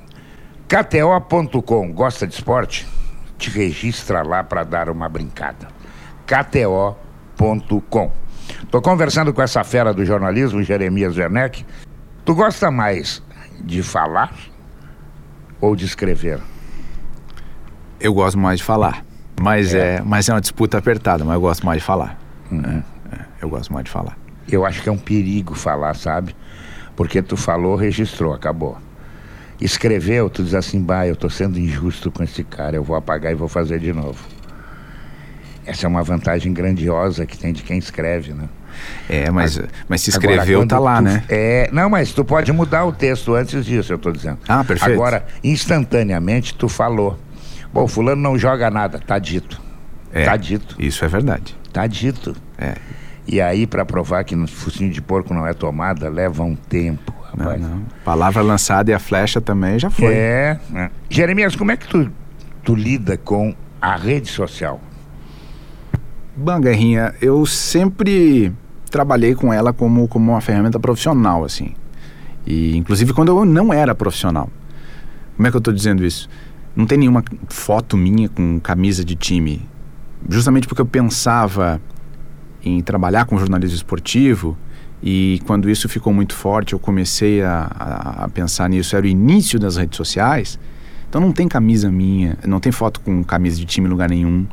[0.69, 2.87] KTO.com, gosta de esporte?
[3.37, 5.69] Te registra lá para dar uma brincada.
[6.27, 8.13] KTO.com.
[8.71, 11.65] Tô conversando com essa fera do jornalismo, Jeremias Werneck.
[12.25, 13.23] Tu gosta mais
[13.63, 14.33] de falar
[15.61, 16.41] ou de escrever?
[18.01, 19.05] Eu gosto mais de falar.
[19.41, 22.19] Mas é, mas é uma disputa apertada, mas eu gosto mais de falar.
[22.53, 24.17] É, é, eu gosto mais de falar.
[24.49, 26.37] Eu acho que é um perigo falar, sabe?
[26.95, 28.79] Porque tu falou, registrou, acabou.
[29.61, 33.33] Escreveu, tu diz assim, bah, eu tô sendo injusto com esse cara, eu vou apagar
[33.33, 34.25] e vou fazer de novo.
[35.67, 38.45] Essa é uma vantagem grandiosa que tem de quem escreve, né?
[39.09, 41.25] É, mas, mas se Agora, escreveu, quando tá lá, tu- né?
[41.29, 44.39] É, não, mas tu pode mudar o texto antes disso, eu tô dizendo.
[44.49, 44.93] Ah, perfeito.
[44.95, 47.19] Agora, instantaneamente, tu falou.
[47.73, 49.61] Bom, fulano não joga nada, tá dito.
[50.13, 51.57] É, Tá dito, Isso é verdade.
[51.73, 52.37] tá dito.
[52.57, 52.75] É.
[53.27, 57.13] E aí, para provar que no focinho de porco não é tomada, leva um tempo,
[57.37, 57.61] Não, rapaz.
[57.61, 57.83] não.
[58.05, 60.13] Palavra lançada e a flecha também já foi.
[60.15, 60.91] É, é.
[61.11, 62.13] Jeremias, como é que tu,
[62.63, 64.81] tu lida com a rede social?
[66.37, 68.53] Bom, Guerrinha, eu sempre
[68.91, 71.75] trabalhei com ela como, como uma ferramenta profissional, assim.
[72.45, 74.51] E, inclusive, quando eu não era profissional.
[75.37, 76.29] Como é que eu estou dizendo isso?
[76.75, 79.69] Não tem nenhuma foto minha com camisa de time.
[80.29, 81.81] Justamente porque eu pensava
[82.65, 84.57] em trabalhar com jornalismo esportivo
[85.01, 88.97] e quando isso ficou muito forte, eu comecei a, a, a pensar nisso.
[88.97, 90.59] Era o início das redes sociais.
[91.09, 94.47] Então não tem camisa minha, não tem foto com camisa de time em lugar nenhum.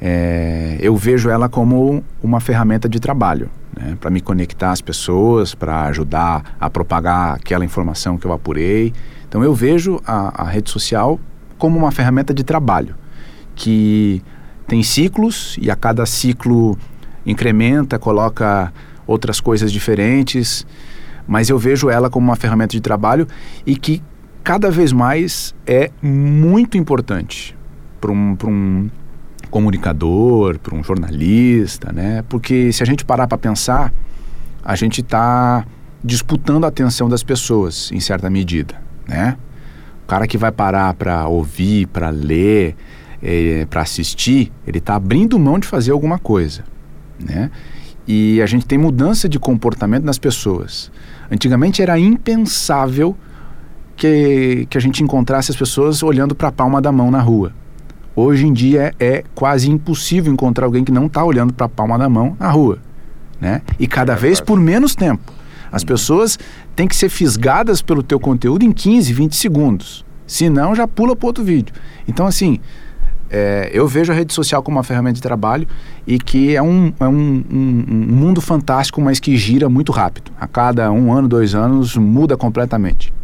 [0.00, 5.54] É, eu vejo ela como uma ferramenta de trabalho, né, para me conectar às pessoas,
[5.54, 8.94] para ajudar a propagar aquela informação que eu apurei.
[9.28, 11.20] Então eu vejo a, a rede social
[11.58, 12.94] como uma ferramenta de trabalho,
[13.54, 14.22] que
[14.66, 16.78] tem ciclos e a cada ciclo
[17.26, 18.72] incrementa, coloca
[19.06, 20.66] outras coisas diferentes,
[21.28, 23.26] mas eu vejo ela como uma ferramenta de trabalho
[23.66, 24.02] e que
[24.42, 27.56] cada vez mais é muito importante
[28.00, 28.88] para um, um
[29.50, 32.24] comunicador, para um jornalista, né?
[32.28, 33.92] Porque se a gente parar para pensar,
[34.64, 35.66] a gente está
[36.02, 39.36] disputando a atenção das pessoas em certa medida, né?
[40.04, 42.74] O cara que vai parar para ouvir, para ler,
[43.22, 46.64] eh, para assistir, ele está abrindo mão de fazer alguma coisa,
[47.18, 47.50] né?
[48.08, 50.90] E a gente tem mudança de comportamento nas pessoas.
[51.30, 53.16] Antigamente era impensável
[53.94, 57.52] que, que a gente encontrasse as pessoas olhando para a palma da mão na rua.
[58.20, 61.96] Hoje em dia é quase impossível encontrar alguém que não está olhando para a palma
[61.98, 62.78] da mão na rua.
[63.40, 63.62] Né?
[63.78, 65.32] E cada vez por menos tempo.
[65.72, 66.38] As pessoas
[66.76, 70.04] têm que ser fisgadas pelo teu conteúdo em 15, 20 segundos.
[70.26, 71.74] Senão já pula para outro vídeo.
[72.06, 72.58] Então, assim,
[73.30, 75.66] é, eu vejo a rede social como uma ferramenta de trabalho
[76.06, 80.30] e que é, um, é um, um- um mundo fantástico, mas que gira muito rápido.
[80.38, 83.14] A cada um ano, dois anos, muda completamente.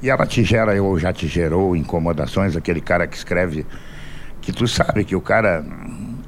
[0.00, 3.66] E ela te gera ou já te gerou incomodações, aquele cara que escreve
[4.42, 5.64] que tu sabe que o cara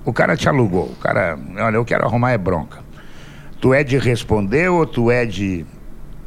[0.04, 2.78] o cara te alugou, o cara, olha, eu quero arrumar é bronca.
[3.60, 5.66] Tu é de responder ou tu é de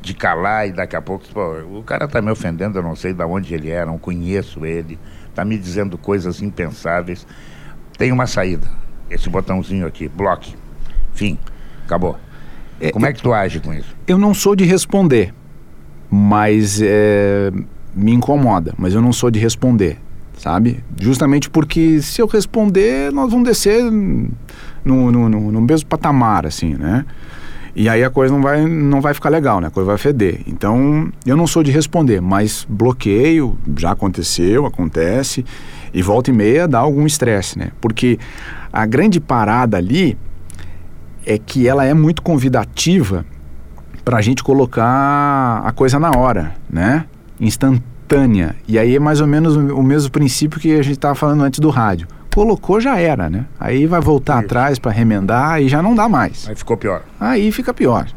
[0.01, 3.13] de calar e daqui a pouco, pô, o cara tá me ofendendo, eu não sei
[3.13, 4.97] de onde ele é, não conheço ele,
[5.35, 7.27] tá me dizendo coisas impensáveis.
[7.97, 8.67] Tem uma saída.
[9.09, 10.55] Esse botãozinho aqui, bloque.
[11.13, 11.37] Fim.
[11.85, 12.17] Acabou.
[12.79, 13.95] É, Como é que tu age com isso?
[14.07, 15.33] Eu não sou de responder,
[16.09, 17.51] mas é,
[17.93, 19.99] me incomoda, mas eu não sou de responder,
[20.37, 20.83] sabe?
[20.99, 26.75] Justamente porque se eu responder, nós vamos descer no, no, no, no mesmo patamar, assim,
[26.75, 27.05] né?
[27.75, 29.67] E aí a coisa não vai, não vai ficar legal, né?
[29.67, 30.41] A coisa vai feder.
[30.47, 35.45] Então, eu não sou de responder, mas bloqueio, já aconteceu, acontece,
[35.93, 37.69] e volta e meia dá algum estresse, né?
[37.79, 38.17] Porque
[38.73, 40.17] a grande parada ali
[41.23, 43.23] é que ela é muito convidativa
[44.03, 47.05] para a gente colocar a coisa na hora, né?
[47.39, 47.96] Instantânea.
[48.67, 51.43] E aí é mais ou menos o o mesmo princípio que a gente estava falando
[51.43, 52.07] antes do rádio.
[52.33, 53.45] Colocou já era, né?
[53.59, 54.45] Aí vai voltar Isso.
[54.45, 56.47] atrás para remendar e já não dá mais.
[56.47, 57.01] Aí ficou pior.
[57.19, 58.07] Aí fica pior.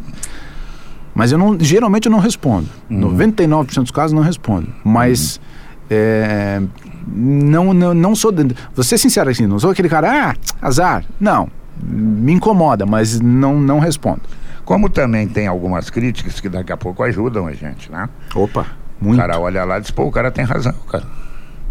[1.15, 2.69] Mas eu não, geralmente eu não respondo.
[2.91, 4.69] 99% dos casos não respondo.
[4.85, 5.41] Mas
[5.89, 6.61] é,
[7.07, 8.33] não, não, não sou.
[8.75, 11.05] Vou ser sincero assim, não sou aquele cara, ah, azar.
[11.19, 11.49] Não.
[11.83, 14.21] Me incomoda, mas não, não respondo.
[14.65, 18.09] Como também tem algumas críticas que daqui a pouco ajudam a gente, né?
[18.35, 18.67] Opa,
[19.01, 19.19] O muito.
[19.19, 21.05] cara olha lá e diz, pô, o cara tem razão, cara.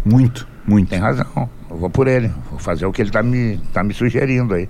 [0.04, 0.88] Muito, muito.
[0.88, 1.48] Tem razão.
[1.68, 2.32] Eu vou por ele.
[2.50, 4.68] Vou fazer o que ele tá me, tá me sugerindo aí.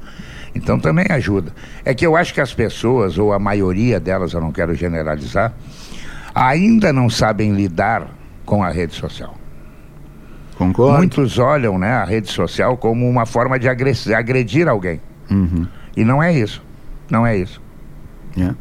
[0.54, 1.52] Então também ajuda.
[1.84, 5.52] É que eu acho que as pessoas, ou a maioria delas, eu não quero generalizar,
[6.34, 8.08] ainda não sabem lidar
[8.44, 9.36] com a rede social.
[10.56, 10.98] Concordo.
[10.98, 15.00] Muitos olham né, a rede social como uma forma de agredir, agredir alguém.
[15.30, 15.66] Uhum.
[15.96, 16.62] E não é isso.
[17.10, 17.62] Não é isso.
[18.36, 18.54] É.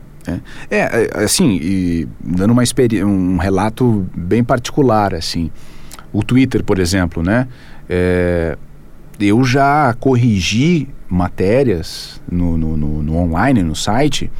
[0.69, 2.63] É, é, é assim, e dando uma
[3.05, 5.51] um relato bem particular, assim,
[6.11, 7.47] o Twitter, por exemplo, né?
[7.89, 8.57] É,
[9.19, 14.31] eu já corrigi matérias no, no, no, no online, no site,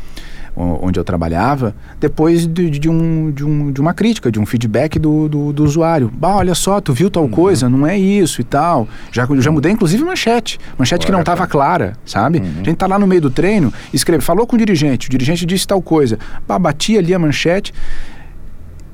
[0.59, 4.99] onde eu trabalhava, depois de, de, um, de, um, de uma crítica, de um feedback
[4.99, 6.11] do, do, do, usuário.
[6.13, 7.29] Bah, olha só, tu viu tal uhum.
[7.29, 8.87] coisa, não é isso e tal.
[9.11, 10.59] Já, já mudei, inclusive, manchete.
[10.77, 12.39] Manchete que não estava clara, sabe?
[12.39, 12.61] Uhum.
[12.61, 15.45] A gente tá lá no meio do treino, escreve, falou com o dirigente, o dirigente
[15.45, 16.19] disse tal coisa.
[16.45, 17.73] Bah, bati ali a manchete.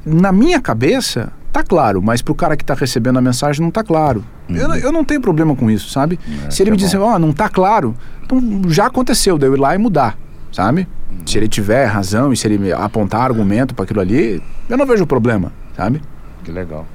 [0.05, 3.83] Na minha cabeça, tá claro, mas pro cara que tá recebendo a mensagem não tá
[3.83, 4.23] claro.
[4.47, 4.55] Uhum.
[4.55, 6.19] Eu, eu não tenho problema com isso, sabe?
[6.45, 9.55] É, Se ele me é disser, ó, oh, não tá claro, então já aconteceu, deu
[9.55, 10.15] ir lá e mudar,
[10.51, 10.87] sabe?
[11.25, 15.05] Se ele tiver razão e se ele apontar argumento para aquilo ali, eu não vejo
[15.05, 16.01] problema, sabe?
[16.43, 16.85] Que legal.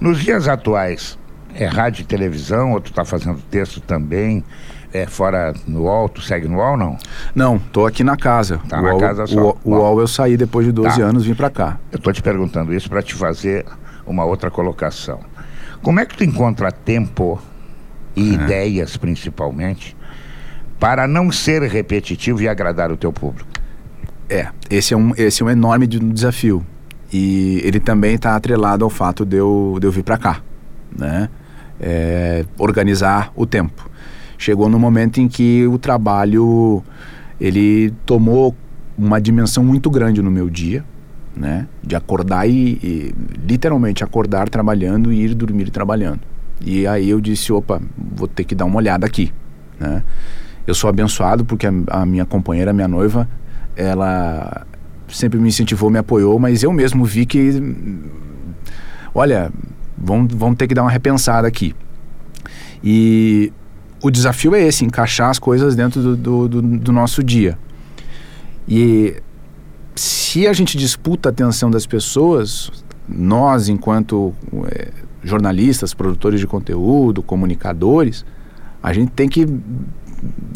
[0.00, 1.18] Nos dias atuais,
[1.54, 4.44] é rádio e televisão, ou tu tá fazendo texto também?
[4.92, 6.98] É fora no UOL, tu segue no UOL não?
[7.32, 8.60] Não, tô aqui na casa.
[8.68, 9.40] Tá o na UOL, casa só.
[9.40, 11.06] O, o UOL eu saí depois de 12 tá.
[11.06, 11.78] anos, vim para cá.
[11.92, 13.64] Eu tô te perguntando isso para te fazer
[14.04, 15.20] uma outra colocação.
[15.82, 17.40] Como é que tu encontra tempo
[18.16, 18.34] e é.
[18.34, 19.96] ideias, principalmente,
[20.80, 23.48] para não ser repetitivo e agradar o teu público?
[24.28, 26.64] É, esse é um, esse é um enorme desafio.
[27.12, 30.40] E ele também está atrelado ao fato de eu, de eu vir para cá,
[30.96, 31.28] né?
[31.78, 33.90] É, organizar o tempo.
[34.38, 36.82] Chegou no momento em que o trabalho
[37.40, 38.54] ele tomou
[38.96, 40.84] uma dimensão muito grande no meu dia,
[41.36, 41.66] né?
[41.82, 43.14] De acordar e, e
[43.46, 46.20] literalmente acordar trabalhando e ir dormir trabalhando.
[46.60, 49.32] E aí eu disse, opa, vou ter que dar uma olhada aqui,
[49.78, 50.04] né?
[50.70, 53.28] Eu sou abençoado porque a, a minha companheira, a minha noiva,
[53.74, 54.64] ela
[55.08, 57.60] sempre me incentivou, me apoiou, mas eu mesmo vi que,
[59.12, 59.50] olha,
[59.98, 61.74] vamos, vamos ter que dar uma repensada aqui.
[62.84, 63.52] E
[64.00, 67.58] o desafio é esse, encaixar as coisas dentro do, do, do, do nosso dia.
[68.68, 69.20] E
[69.96, 72.70] se a gente disputa a atenção das pessoas,
[73.08, 74.32] nós, enquanto
[74.68, 74.92] é,
[75.24, 78.24] jornalistas, produtores de conteúdo, comunicadores,
[78.80, 79.44] a gente tem que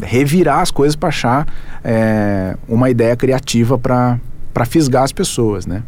[0.01, 1.47] revirar as coisas para achar
[1.83, 4.19] é, uma ideia criativa para
[4.65, 5.83] fisgar as pessoas, né?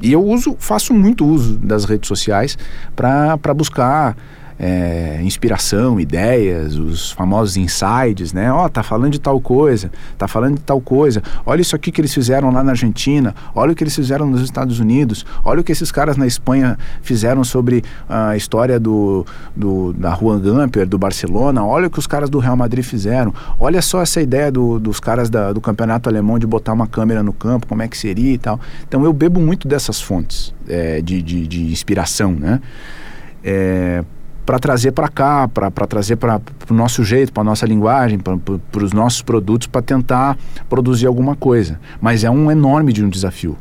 [0.00, 2.58] E eu uso, faço muito uso das redes sociais
[2.96, 4.16] para buscar
[4.64, 8.52] é, inspiração, ideias, os famosos insights, né?
[8.52, 11.20] Ó, oh, tá falando de tal coisa, tá falando de tal coisa.
[11.44, 14.40] Olha isso aqui que eles fizeram lá na Argentina, olha o que eles fizeram nos
[14.40, 19.92] Estados Unidos, olha o que esses caras na Espanha fizeram sobre a história do, do
[19.94, 23.82] da Juan Gamper, do Barcelona, olha o que os caras do Real Madrid fizeram, olha
[23.82, 27.32] só essa ideia do, dos caras da, do campeonato alemão de botar uma câmera no
[27.32, 28.60] campo, como é que seria e tal.
[28.86, 32.60] Então eu bebo muito dessas fontes é, de, de, de inspiração, né?
[33.42, 34.04] É,
[34.44, 38.84] para trazer para cá, para trazer para o nosso jeito, para a nossa linguagem, para
[38.84, 40.36] os nossos produtos, para tentar
[40.68, 41.78] produzir alguma coisa.
[42.00, 43.56] Mas é um enorme de um desafio.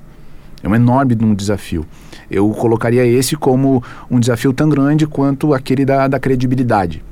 [0.64, 1.86] É um enorme de um desafio.
[2.30, 7.04] Eu colocaria esse como um desafio tão grande quanto aquele da, da credibilidade.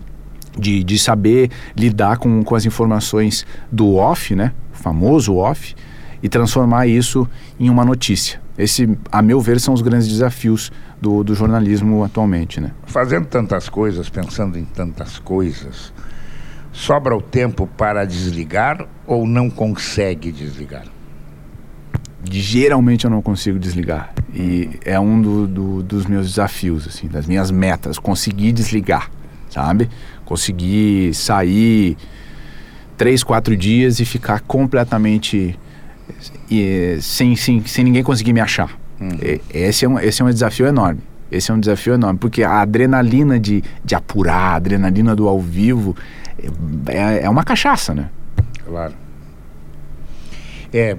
[0.58, 4.52] De, de saber lidar com, com as informações do off, né?
[4.74, 5.76] O famoso off,
[6.22, 7.28] e transformar isso
[7.60, 8.42] em uma notícia.
[8.58, 12.72] Esse, a meu ver, são os grandes desafios do, do jornalismo atualmente, né?
[12.86, 15.94] Fazendo tantas coisas, pensando em tantas coisas,
[16.72, 20.86] sobra o tempo para desligar ou não consegue desligar?
[22.30, 27.26] Geralmente eu não consigo desligar e é um do, do, dos meus desafios, assim, das
[27.26, 29.10] minhas metas, conseguir desligar,
[29.50, 29.90] sabe?
[30.26, 31.98] Conseguir sair
[32.98, 35.58] três, quatro dias e ficar completamente
[36.52, 38.79] e, sem, sem, sem ninguém conseguir me achar.
[39.00, 39.40] Uhum.
[39.54, 41.02] Esse, é um, esse é um desafio enorme.
[41.32, 45.40] Esse é um desafio enorme, porque a adrenalina de, de apurar, a adrenalina do ao
[45.40, 45.96] vivo,
[46.88, 48.10] é, é uma cachaça, né?
[48.66, 48.94] Claro.
[50.74, 50.96] É,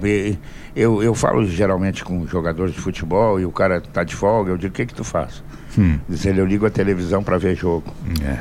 [0.75, 4.57] eu, eu falo geralmente com jogadores de futebol e o cara tá de folga, eu
[4.57, 5.43] digo, o que que tu faz?
[5.77, 5.99] Hum.
[6.07, 7.93] Diz ele, eu ligo a televisão para ver jogo.
[8.23, 8.39] É,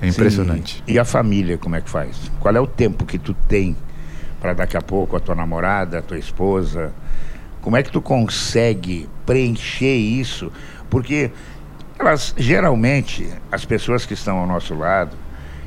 [0.00, 0.76] é impressionante.
[0.76, 0.82] Sim.
[0.92, 2.30] E a família, como é que faz?
[2.40, 3.76] Qual é o tempo que tu tem
[4.40, 6.92] para daqui a pouco a tua namorada, a tua esposa?
[7.62, 10.52] Como é que tu consegue preencher isso?
[10.90, 11.30] Porque
[11.98, 15.16] elas geralmente as pessoas que estão ao nosso lado,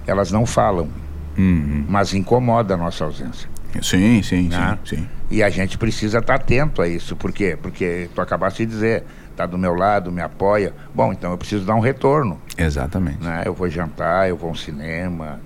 [0.06, 0.90] elas não falam,
[1.38, 1.86] uhum.
[1.88, 3.50] mas incomoda a nossa ausência.
[3.82, 4.78] Sim, sim, né?
[4.84, 5.10] sim, sim.
[5.32, 7.58] E a gente precisa estar tá atento a isso, por quê?
[7.60, 9.04] Porque tu acabaste de dizer,
[9.36, 10.74] tá do meu lado, me apoia.
[10.94, 12.40] Bom, então eu preciso dar um retorno.
[12.58, 13.24] Exatamente.
[13.24, 13.44] Né?
[13.46, 15.40] Eu vou jantar, eu vou ao cinema,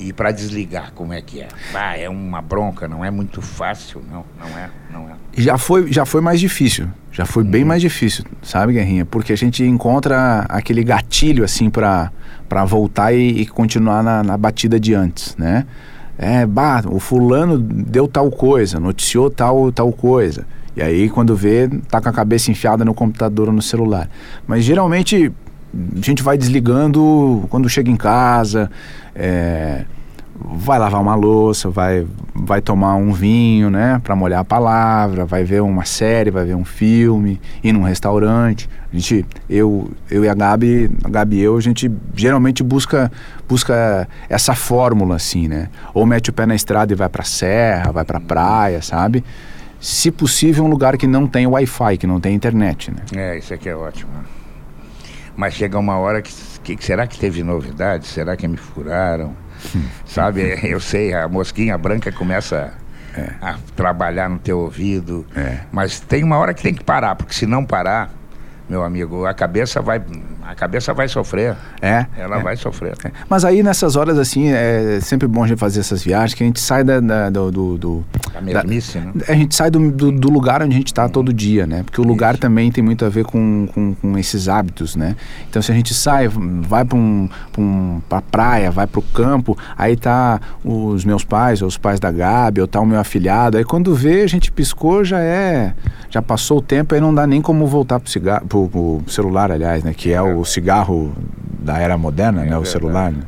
[0.00, 1.48] E para desligar, como é que é?
[1.74, 5.12] Ah, é uma bronca, não é muito fácil, não, não é, não é.
[5.36, 9.04] Já foi, já foi mais difícil, já foi bem mais difícil, sabe, Guerrinha?
[9.04, 12.10] Porque a gente encontra aquele gatilho, assim, para
[12.66, 15.66] voltar e, e continuar na, na batida de antes, né?
[16.16, 20.46] É, bah, o fulano deu tal coisa, noticiou tal, tal coisa.
[20.74, 24.08] E aí, quando vê, tá com a cabeça enfiada no computador ou no celular.
[24.46, 25.32] Mas geralmente
[25.72, 28.70] a gente vai desligando quando chega em casa,
[29.14, 29.84] é,
[30.34, 35.44] vai lavar uma louça, vai, vai tomar um vinho, né, para molhar a palavra, vai
[35.44, 38.68] ver uma série, vai ver um filme, ir num restaurante.
[38.92, 43.12] A gente, eu, eu e a Gabi, a Gabi e eu, a gente geralmente busca,
[43.48, 45.68] busca essa fórmula assim, né?
[45.94, 49.22] Ou mete o pé na estrada e vai para serra, vai para praia, sabe?
[49.80, 53.02] Se possível, um lugar que não tem Wi-Fi, que não tem internet, né?
[53.14, 54.10] É, isso aqui é ótimo.
[55.36, 58.06] Mas chega uma hora que, que será que teve novidade?
[58.06, 59.34] Será que me furaram?
[60.04, 62.72] Sabe, eu sei, a mosquinha branca começa
[63.16, 63.32] é.
[63.40, 65.26] a trabalhar no teu ouvido.
[65.34, 65.60] É.
[65.70, 68.10] Mas tem uma hora que tem que parar, porque se não parar,
[68.68, 70.00] meu amigo, a cabeça vai,
[70.42, 71.56] a cabeça vai sofrer.
[71.80, 72.06] É.
[72.16, 72.42] Ela é.
[72.42, 72.94] vai sofrer.
[73.04, 73.10] É.
[73.28, 76.46] Mas aí nessas horas assim é sempre bom a gente fazer essas viagens, que a
[76.46, 79.12] gente sai da, da do, do, do a mesmice, da, né?
[79.28, 81.08] A gente sai do, do, do lugar onde a gente está hum.
[81.08, 81.82] todo dia, né?
[81.82, 82.40] Porque o lugar Isso.
[82.40, 85.16] também tem muito a ver com, com, com, esses hábitos, né?
[85.48, 89.02] Então se a gente sai, vai para um, pra um, pra praia, vai para o
[89.02, 92.98] campo, aí tá os meus pais, ou os pais da Gabi, ou tá o meu
[92.98, 95.74] afilhado, aí quando vê a gente piscou já é,
[96.08, 99.50] já passou o tempo, aí não dá nem como voltar pro cigarro, pro, pro celular,
[99.50, 99.94] aliás, né?
[99.94, 101.14] Que é o cigarro
[101.58, 102.58] da era moderna, é né?
[102.58, 103.22] O celular, né?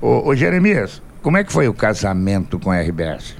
[0.00, 3.36] Ô, ô, Jeremias, como é que foi o casamento com a RBS?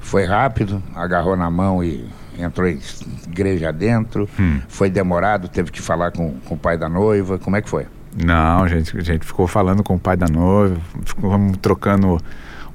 [0.00, 2.08] Foi rápido, agarrou na mão e
[2.38, 2.80] entrou em
[3.26, 4.28] igreja dentro?
[4.38, 4.60] Hum.
[4.68, 7.38] Foi demorado, teve que falar com, com o pai da noiva?
[7.38, 7.86] Como é que foi?
[8.16, 12.18] Não, a gente, a gente ficou falando com o pai da noiva, ficamos trocando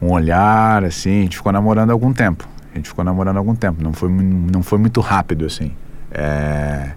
[0.02, 2.48] um olhar, assim, a gente ficou namorando algum tempo.
[2.72, 5.72] A gente ficou namorando algum tempo, não foi, não foi muito rápido, assim.
[6.12, 6.92] É,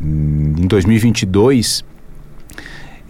[0.00, 1.84] em 2022,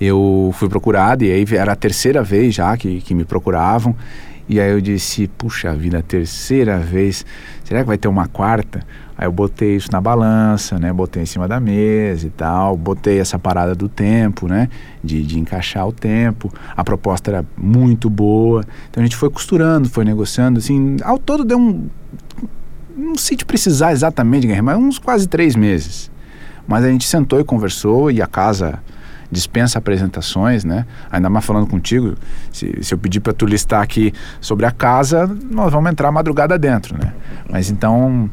[0.00, 3.94] eu fui procurado e aí era a terceira vez já que, que me procuravam.
[4.48, 7.26] E aí eu disse, puxa vida, terceira vez,
[7.62, 8.82] será que vai ter uma quarta?
[9.16, 10.90] Aí eu botei isso na balança, né?
[10.90, 14.70] Botei em cima da mesa e tal, botei essa parada do tempo, né?
[15.04, 16.50] De, de encaixar o tempo.
[16.74, 18.64] A proposta era muito boa.
[18.88, 21.88] Então a gente foi costurando, foi negociando, assim, ao todo deu um.
[22.96, 26.10] Não sei te precisar exatamente, mas uns quase três meses.
[26.68, 28.78] Mas a gente sentou e conversou e a casa
[29.30, 30.86] dispensa apresentações, né?
[31.10, 32.14] Ainda mais falando contigo,
[32.52, 36.58] se, se eu pedir para tu listar aqui sobre a casa, nós vamos entrar madrugada
[36.58, 37.12] dentro, né?
[37.50, 38.30] Mas então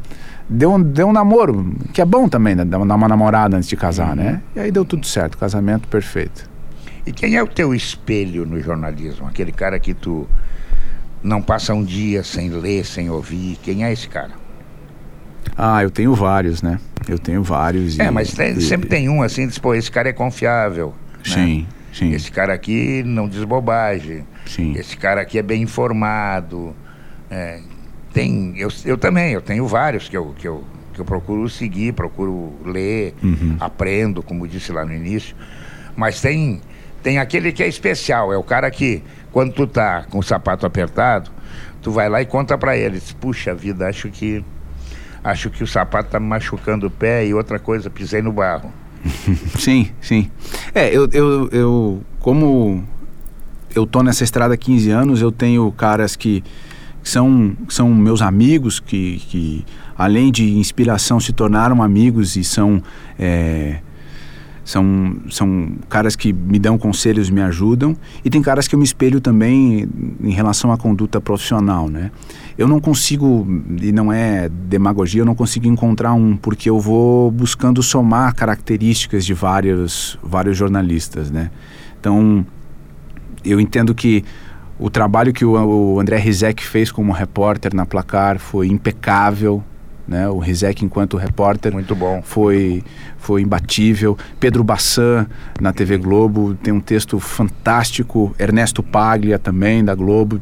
[0.48, 2.64] deu um, deu um namoro, que é bom também, né?
[2.64, 4.32] Dar uma namorada antes de casar, né?
[4.32, 4.40] Uhum.
[4.56, 6.48] E aí deu tudo certo, casamento perfeito.
[7.06, 9.26] E quem é o teu espelho no jornalismo?
[9.26, 10.26] Aquele cara que tu
[11.22, 13.58] não passa um dia sem ler, sem ouvir.
[13.62, 14.32] Quem é esse cara?
[15.56, 16.80] Ah, eu tenho vários, né?
[17.08, 17.98] Eu tenho vários.
[17.98, 20.94] É, e, mas tem, e, sempre tem um assim, diz, pô, esse cara é confiável.
[21.24, 21.66] Sim, né?
[21.92, 22.12] sim.
[22.12, 24.24] Esse cara aqui não diz bobagem.
[24.46, 24.74] Sim.
[24.76, 26.74] Esse cara aqui é bem informado.
[27.30, 27.60] É,
[28.12, 31.92] tem, eu, eu também, eu tenho vários que eu, que eu, que eu procuro seguir,
[31.92, 33.56] procuro ler, uhum.
[33.60, 35.36] aprendo, como disse lá no início.
[35.94, 36.60] Mas tem,
[37.02, 40.64] tem aquele que é especial, é o cara que, quando tu tá com o sapato
[40.64, 41.30] apertado,
[41.82, 44.44] tu vai lá e conta para eles, puxa vida, acho que
[45.26, 48.72] acho que o sapato está me machucando o pé e outra coisa, pisei no barro.
[49.58, 50.30] sim, sim.
[50.72, 52.84] É, eu, eu, eu como
[53.74, 56.44] eu tô nessa estrada há 15 anos, eu tenho caras que
[57.02, 59.64] são, são meus amigos, que, que
[59.98, 62.80] além de inspiração se tornaram amigos e são,
[63.18, 63.80] é,
[64.66, 67.96] são, são caras que me dão conselhos, me ajudam.
[68.22, 69.88] E tem caras que eu me espelho também
[70.20, 72.10] em relação à conduta profissional, né?
[72.58, 73.46] eu não consigo,
[73.82, 79.26] e não é demagogia, eu não consigo encontrar um, porque eu vou buscando somar características
[79.26, 81.50] de vários, vários jornalistas, né?
[82.00, 82.46] Então,
[83.44, 84.24] eu entendo que
[84.78, 89.62] o trabalho que o, o André Rizek fez como repórter na Placar foi impecável,
[90.06, 90.28] né?
[90.28, 92.82] O Rizek enquanto repórter muito bom foi
[93.18, 95.26] foi imbatível Pedro Bassan
[95.60, 100.40] na TV Globo tem um texto fantástico Ernesto Paglia também da Globo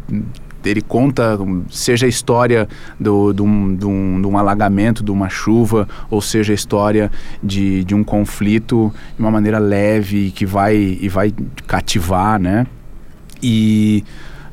[0.65, 1.39] ele conta,
[1.71, 6.21] seja a história do, de, um, de, um, de um alagamento, de uma chuva, ou
[6.21, 7.11] seja a história
[7.43, 11.33] de, de um conflito de uma maneira leve que vai e vai
[11.67, 12.67] cativar, né?
[13.43, 14.05] E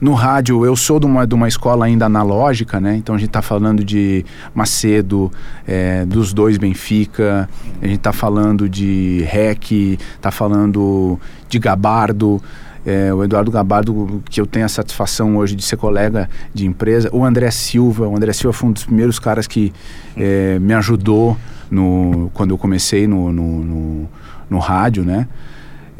[0.01, 2.95] no rádio, eu sou de uma, de uma escola ainda analógica, né?
[2.95, 5.31] Então a gente está falando de Macedo,
[5.67, 7.47] é, dos dois Benfica,
[7.79, 12.41] a gente está falando de REC, está falando de Gabardo,
[12.83, 17.07] é, o Eduardo Gabardo, que eu tenho a satisfação hoje de ser colega de empresa,
[17.13, 19.71] o André Silva, o André Silva foi um dos primeiros caras que
[20.17, 21.37] é, me ajudou
[21.69, 24.09] no, quando eu comecei no, no, no,
[24.49, 25.27] no rádio, né?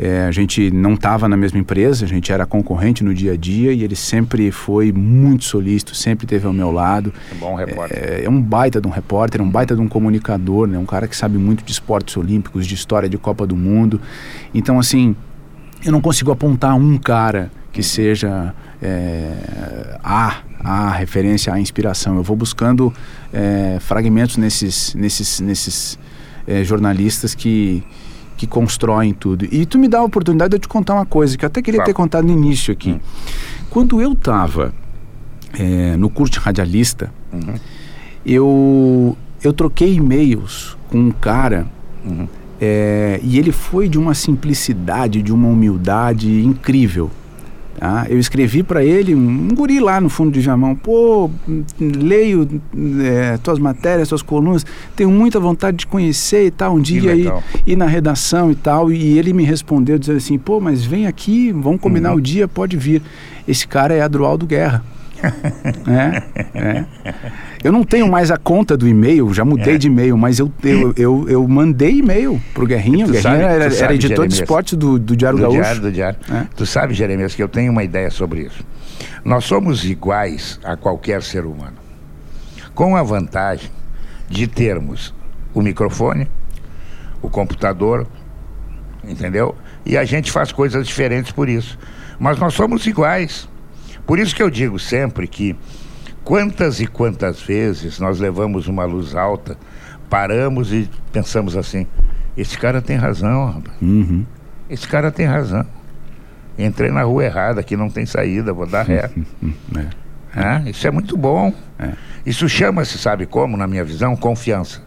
[0.03, 3.37] É, a gente não estava na mesma empresa, a gente era concorrente no dia a
[3.37, 7.13] dia e ele sempre foi muito solícito, sempre esteve ao meu lado.
[7.31, 7.97] É um bom repórter.
[8.03, 10.79] É, é, um baita de um repórter, é um baita de um comunicador, né?
[10.79, 14.01] um cara que sabe muito de esportes olímpicos, de história de Copa do Mundo.
[14.55, 15.15] Então, assim,
[15.85, 22.15] eu não consigo apontar um cara que seja é, a, a referência, a inspiração.
[22.15, 22.91] Eu vou buscando
[23.31, 25.99] é, fragmentos nesses, nesses, nesses
[26.47, 27.83] é, jornalistas que
[28.41, 29.45] que constroem tudo.
[29.51, 31.61] E tu me dá a oportunidade de eu te contar uma coisa que eu até
[31.61, 31.91] queria claro.
[31.91, 32.93] ter contado no início aqui.
[32.93, 32.99] Hum.
[33.69, 34.73] Quando eu estava
[35.53, 37.53] é, no curso de radialista, uhum.
[38.25, 41.67] eu, eu troquei e-mails com um cara
[42.03, 42.27] uhum.
[42.59, 47.11] é, e ele foi de uma simplicidade, de uma humildade incrível.
[47.81, 48.05] Tá?
[48.07, 51.31] Eu escrevi para ele, um, um, guri lá no fundo de Jamão, pô,
[51.79, 52.47] leio
[53.03, 54.63] é, tuas matérias, tuas colunas,
[54.95, 57.33] tenho muita vontade de conhecer e tal, um dia ir,
[57.65, 58.91] ir na redação e tal.
[58.91, 62.17] E ele me respondeu dizendo assim, pô, mas vem aqui, vamos combinar uhum.
[62.17, 63.01] o dia, pode vir.
[63.47, 64.85] Esse cara é Adroaldo Guerra.
[65.87, 66.85] é, é.
[67.63, 69.77] Eu não tenho mais a conta do e-mail, já mudei é.
[69.77, 73.07] de e-mail, mas eu, eu, eu, eu mandei e-mail pro Guerrinho.
[73.07, 75.61] O Guerrinho sabe, era, sabe, era, editor Jeremias, de esporte do, do Diário do Gaúcho.
[75.61, 76.19] Diário, do Diário.
[76.31, 76.47] É.
[76.55, 78.63] Tu sabe, Jeremias, que eu tenho uma ideia sobre isso.
[79.23, 81.77] Nós somos iguais a qualquer ser humano,
[82.73, 83.69] com a vantagem
[84.29, 85.13] de termos
[85.53, 86.27] o microfone,
[87.21, 88.07] o computador,
[89.03, 89.55] entendeu?
[89.85, 91.77] E a gente faz coisas diferentes por isso.
[92.19, 93.49] Mas nós somos iguais.
[94.11, 95.55] Por isso que eu digo sempre que
[96.21, 99.57] quantas e quantas vezes nós levamos uma luz alta,
[100.09, 101.87] paramos e pensamos assim:
[102.35, 103.63] esse cara tem razão.
[103.81, 104.25] Uhum.
[104.69, 105.65] Esse cara tem razão.
[106.59, 109.09] Entrei na rua errada, aqui não tem saída, vou dar ré.
[110.35, 110.65] é.
[110.65, 111.53] É, isso é muito bom.
[111.79, 111.93] É.
[112.25, 114.83] Isso chama-se, sabe como, na minha visão, confiança.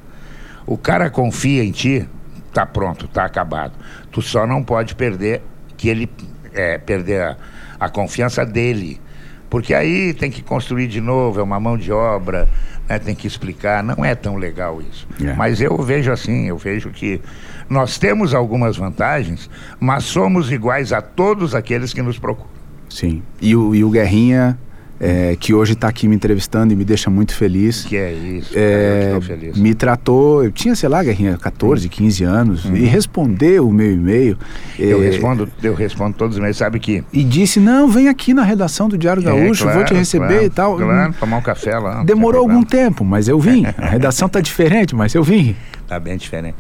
[0.67, 2.07] O cara confia em ti,
[2.53, 3.73] tá pronto, tá acabado.
[4.13, 5.41] Tu só não pode perder
[5.79, 6.11] que ele
[6.53, 7.37] é, perder a,
[7.81, 9.01] a confiança dele
[9.55, 12.49] porque aí tem que construir de novo, é uma mão de obra,
[12.89, 13.85] né, tem que explicar.
[13.85, 15.07] Não é tão legal isso.
[15.25, 15.33] É.
[15.35, 17.21] Mas eu vejo assim, eu vejo que
[17.71, 19.49] nós temos algumas vantagens,
[19.79, 22.51] mas somos iguais a todos aqueles que nos procuram.
[22.91, 23.23] Sim.
[23.41, 24.59] E o, e o Guerrinha
[25.01, 27.85] é, que hoje está aqui me entrevistando e me deixa muito feliz.
[27.85, 29.59] Que é isso, é, eu estou feliz.
[29.59, 32.77] Me tratou, eu tinha, sei lá, Guerrinha, 14, 15 anos, uhum.
[32.77, 34.39] e respondeu o meu e-mail.
[34.79, 37.05] Eu, é, respondo, eu respondo todos os e-mails, sabe que...
[37.13, 40.27] E disse, não, vem aqui na redação do Diário é, Gaúcho, claro, vou te receber
[40.27, 40.77] claro, e tal.
[40.77, 42.05] Claro, tomar um café lá.
[42.05, 43.65] Demorou algum tempo, mas eu vim.
[43.77, 45.57] A redação está diferente, mas eu vim.
[45.83, 46.57] Está bem diferente.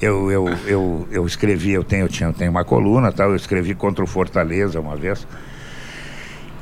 [0.00, 3.36] Eu, eu, eu, eu escrevi, eu tenho, eu, tinha, eu tenho uma coluna, tal, eu
[3.36, 5.26] escrevi contra o Fortaleza uma vez,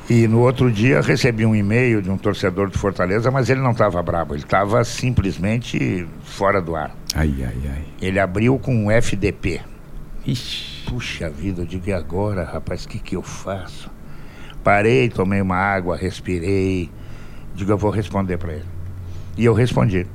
[0.09, 3.71] e no outro dia recebi um e-mail de um torcedor do Fortaleza, mas ele não
[3.71, 6.95] estava bravo, ele estava simplesmente fora do ar.
[7.13, 7.85] Ai, ai, ai.
[8.01, 9.61] Ele abriu com um FDP.
[10.25, 10.77] Ixi.
[10.87, 13.91] Puxa vida, eu digo, e agora, rapaz, o que, que eu faço?
[14.63, 16.89] Parei, tomei uma água, respirei.
[17.53, 18.65] Digo, eu vou responder para ele.
[19.37, 20.07] E eu respondi.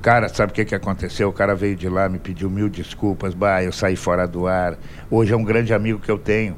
[0.00, 1.28] Cara, sabe o que, que aconteceu?
[1.28, 3.34] O cara veio de lá, me pediu mil desculpas.
[3.34, 4.78] Bah, eu saí fora do ar.
[5.10, 6.56] Hoje é um grande amigo que eu tenho.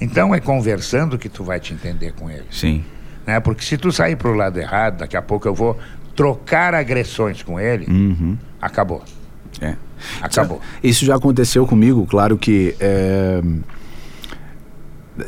[0.00, 2.46] Então é conversando que tu vai te entender com ele.
[2.50, 2.84] Sim.
[3.26, 3.38] Né?
[3.40, 5.78] Porque se tu sair para o lado errado, daqui a pouco eu vou
[6.16, 8.36] trocar agressões com ele, uhum.
[8.60, 9.02] acabou.
[9.60, 9.76] É.
[10.20, 10.60] Acabou.
[10.82, 13.42] Isso já aconteceu comigo, claro que é,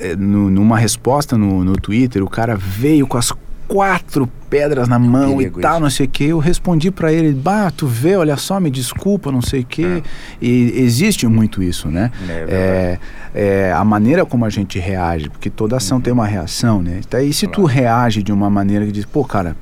[0.00, 3.32] é, numa resposta no, no Twitter, o cara veio com as
[3.72, 5.80] quatro pedras na mão e tal, isso.
[5.80, 6.24] não sei o que.
[6.24, 9.82] Eu respondi para ele, bah, tu vê, olha só, me desculpa, não sei o que.
[9.82, 10.02] É.
[10.42, 12.10] E existe muito isso, né?
[12.28, 12.98] É,
[13.34, 16.02] é, é, a maneira como a gente reage, porque toda ação uhum.
[16.02, 17.00] tem uma reação, né?
[17.02, 17.62] Então, e se claro.
[17.62, 19.56] tu reage de uma maneira que diz, pô, cara,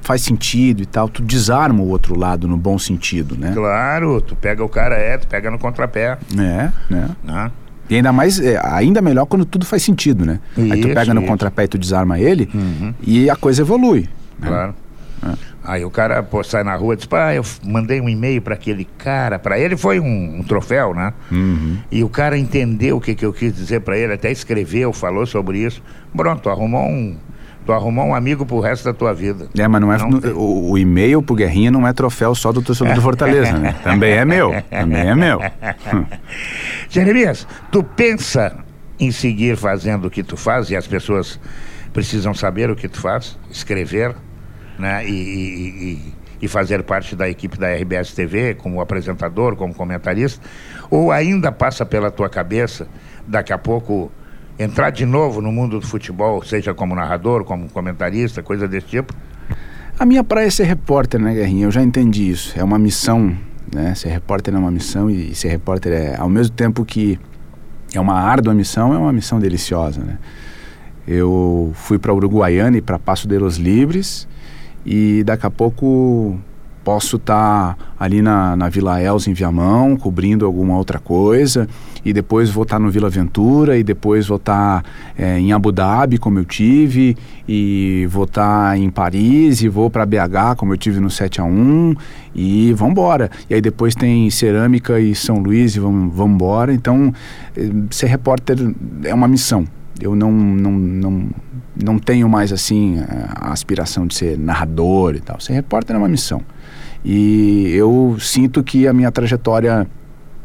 [0.00, 3.52] faz sentido e tal, tu desarma o outro lado no bom sentido, né?
[3.54, 6.18] Claro, tu pega o cara, é, tu pega no contrapé.
[6.36, 7.10] É, né?
[7.28, 7.52] Ah.
[7.90, 10.40] E ainda mais, é, ainda melhor quando tudo faz sentido, né?
[10.56, 11.30] Isso, Aí tu pega no isso.
[11.30, 12.94] contrapé e tu desarma ele uhum.
[13.02, 14.08] e a coisa evolui.
[14.38, 14.48] Né?
[14.48, 14.74] Claro.
[15.24, 15.52] É.
[15.64, 18.54] Aí o cara pô, sai na rua e diz, pá, eu mandei um e-mail para
[18.54, 21.12] aquele cara, para ele foi um, um troféu, né?
[21.30, 21.78] Uhum.
[21.90, 25.24] E o cara entendeu o que, que eu quis dizer para ele, até escreveu, falou
[25.24, 25.80] sobre isso.
[26.16, 27.16] Pronto, arrumou um,
[27.64, 29.48] Tu arrumou um amigo pro resto da tua vida.
[29.56, 29.98] É, mas não é.
[29.98, 33.74] Não o, o, e-mail pro Guerrinha não é troféu só do torcedor do Fortaleza, né?
[33.84, 34.50] Também é meu.
[34.68, 35.40] Também é meu.
[36.90, 38.56] Jeremias, tu pensa
[38.98, 41.38] em seguir fazendo o que tu faz e as pessoas
[41.92, 44.14] precisam saber o que tu faz, escrever,
[44.76, 45.06] né?
[45.06, 50.44] E, e, e, e fazer parte da equipe da RBS TV como apresentador, como comentarista,
[50.90, 52.88] ou ainda passa pela tua cabeça
[53.26, 54.10] daqui a pouco
[54.58, 59.14] entrar de novo no mundo do futebol, seja como narrador, como comentarista, coisa desse tipo?
[59.98, 61.66] A minha praia é ser repórter, né, Guerrinha?
[61.66, 62.58] Eu já entendi isso.
[62.58, 63.36] É uma missão,
[63.72, 63.94] né?
[63.94, 67.18] Ser repórter é uma missão e ser repórter é, ao mesmo tempo que
[67.94, 70.18] é uma árdua missão, é uma missão deliciosa, né?
[71.06, 74.28] Eu fui para Uruguaiana e para Passo de los Libres
[74.86, 76.38] e daqui a pouco
[76.84, 81.68] posso estar tá ali na, na Vila Els em Viamão, cobrindo alguma outra coisa,
[82.04, 85.52] e depois vou estar tá no Vila Ventura, e depois vou estar tá, é, em
[85.52, 87.16] Abu Dhabi, como eu tive,
[87.48, 91.40] e vou estar tá em Paris, e vou para BH, como eu tive no 7
[91.40, 91.94] a 1
[92.34, 93.30] e vamos embora.
[93.48, 96.72] E aí depois tem Cerâmica e São Luís, e vamos embora.
[96.72, 97.12] Então,
[97.56, 98.56] eh, ser repórter
[99.04, 99.66] é uma missão.
[100.00, 101.28] Eu não, não, não,
[101.80, 105.38] não tenho mais assim a aspiração de ser narrador e tal.
[105.40, 106.42] Ser repórter é uma missão.
[107.04, 109.86] E eu sinto que a minha trajetória,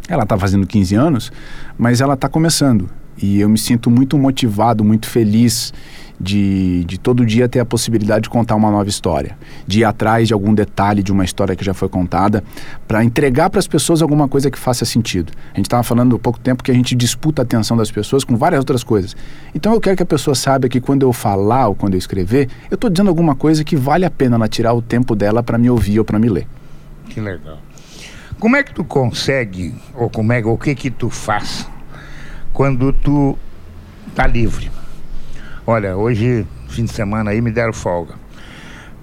[0.10, 1.32] ela está fazendo 15 anos,
[1.78, 2.90] mas ela está começando.
[3.22, 5.74] E eu me sinto muito motivado, muito feliz
[6.20, 10.28] de, de todo dia ter a possibilidade de contar uma nova história, de ir atrás
[10.28, 12.44] de algum detalhe de uma história que já foi contada,
[12.88, 15.32] para entregar para as pessoas alguma coisa que faça sentido.
[15.54, 18.24] A gente estava falando há pouco tempo que a gente disputa a atenção das pessoas
[18.24, 19.16] com várias outras coisas.
[19.54, 22.50] Então eu quero que a pessoa saiba que quando eu falar ou quando eu escrever,
[22.70, 25.58] eu estou dizendo alguma coisa que vale a pena ela tirar o tempo dela para
[25.58, 26.48] me ouvir ou para me ler.
[27.10, 27.60] Que legal.
[28.40, 31.68] Como é que tu consegue, ou como é, o que que tu faz
[32.54, 33.36] quando tu
[34.14, 34.77] tá livre?
[35.70, 38.14] Olha, hoje, fim de semana aí, me deram folga.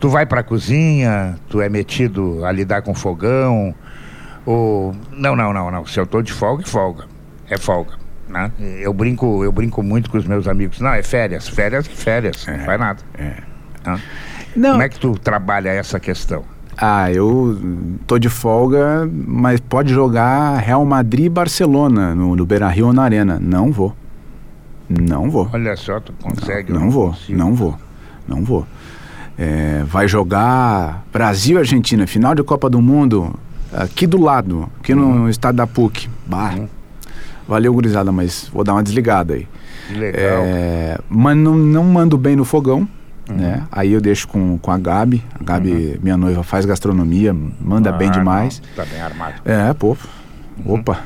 [0.00, 3.74] Tu vai pra cozinha, tu é metido a lidar com fogão,
[4.46, 4.94] ou...
[5.12, 5.84] Não, não, não, não.
[5.84, 7.04] Se eu tô de folga, é folga.
[7.50, 7.92] É folga.
[8.26, 8.50] Né?
[8.80, 10.80] Eu brinco, eu brinco muito com os meus amigos.
[10.80, 13.02] Não, é férias, férias, férias, é, não faz nada.
[13.18, 13.34] É.
[14.56, 14.72] Não.
[14.72, 16.44] Como é que tu trabalha essa questão?
[16.78, 17.58] Ah, eu
[18.06, 22.92] tô de folga, mas pode jogar Real Madrid e Barcelona no, no Beira Rio ou
[22.94, 23.38] na Arena.
[23.38, 23.94] Não vou.
[24.88, 25.48] Não vou.
[25.52, 26.72] Olha só, tu consegue.
[26.72, 27.38] Não, não vou, consigo.
[27.38, 27.78] não vou,
[28.28, 28.66] não vou.
[29.36, 33.34] É, vai jogar Brasil Argentina, final de Copa do Mundo,
[33.72, 35.28] aqui do lado, aqui no uhum.
[35.28, 36.08] estado da PUC.
[36.26, 36.68] Bah, uhum.
[37.48, 39.46] Valeu, gurizada, mas vou dar uma desligada aí.
[39.90, 40.42] Legal.
[40.44, 42.88] É, mas não, não mando bem no fogão.
[43.28, 43.36] Uhum.
[43.36, 43.62] Né?
[43.72, 45.22] Aí eu deixo com, com a Gabi.
[45.38, 45.98] A Gabi, uhum.
[46.02, 48.62] minha noiva, faz gastronomia, manda ah, bem demais.
[48.76, 49.34] Não, tá bem armado.
[49.44, 49.96] É, pô.
[50.64, 50.74] Uhum.
[50.74, 51.00] Opa.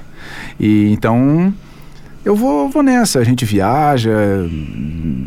[0.61, 1.53] E então
[2.29, 4.11] eu vou, vou nessa, a gente viaja,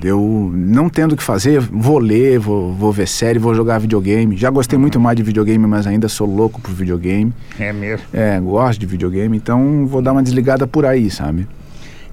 [0.03, 4.37] eu não tendo o que fazer, vou ler, vou, vou ver série, vou jogar videogame.
[4.37, 7.33] Já gostei muito mais de videogame, mas ainda sou louco por videogame.
[7.59, 8.05] É mesmo?
[8.13, 11.47] É, gosto de videogame, então vou dar uma desligada por aí, sabe?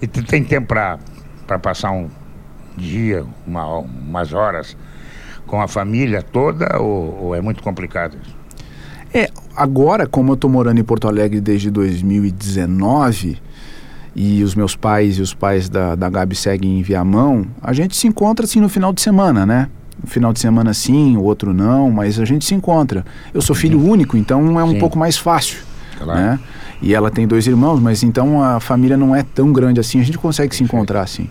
[0.01, 0.99] E tu tem tempo pra,
[1.47, 2.09] pra passar um
[2.75, 4.75] dia, uma, umas horas
[5.47, 8.35] com a família toda ou, ou é muito complicado isso?
[9.13, 13.48] É, agora, como eu tô morando em Porto Alegre desde 2019
[14.21, 17.97] e os meus pais e os pais da, da Gabi seguem em Viamão, a gente
[17.97, 19.69] se encontra assim no final de semana, né?
[20.03, 23.07] No final de semana sim, o outro não, mas a gente se encontra.
[23.33, 24.79] Eu sou filho único, então é um sim.
[24.81, 25.61] pouco mais fácil.
[25.97, 26.21] Claro.
[26.21, 26.41] Né?
[26.83, 30.05] E ela tem dois irmãos, mas então a família não é tão grande assim, a
[30.05, 30.69] gente consegue Perfeito.
[30.69, 31.31] se encontrar assim.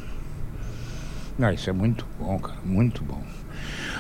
[1.38, 3.22] Não, isso é muito bom, cara, muito bom.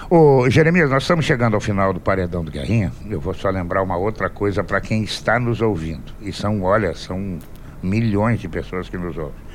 [0.09, 2.93] Ô, Jeremias, nós estamos chegando ao final do Paredão do Guerrinha.
[3.09, 6.13] Eu vou só lembrar uma outra coisa para quem está nos ouvindo.
[6.21, 7.37] E são, olha, são
[7.81, 9.47] milhões de pessoas que nos ouvem.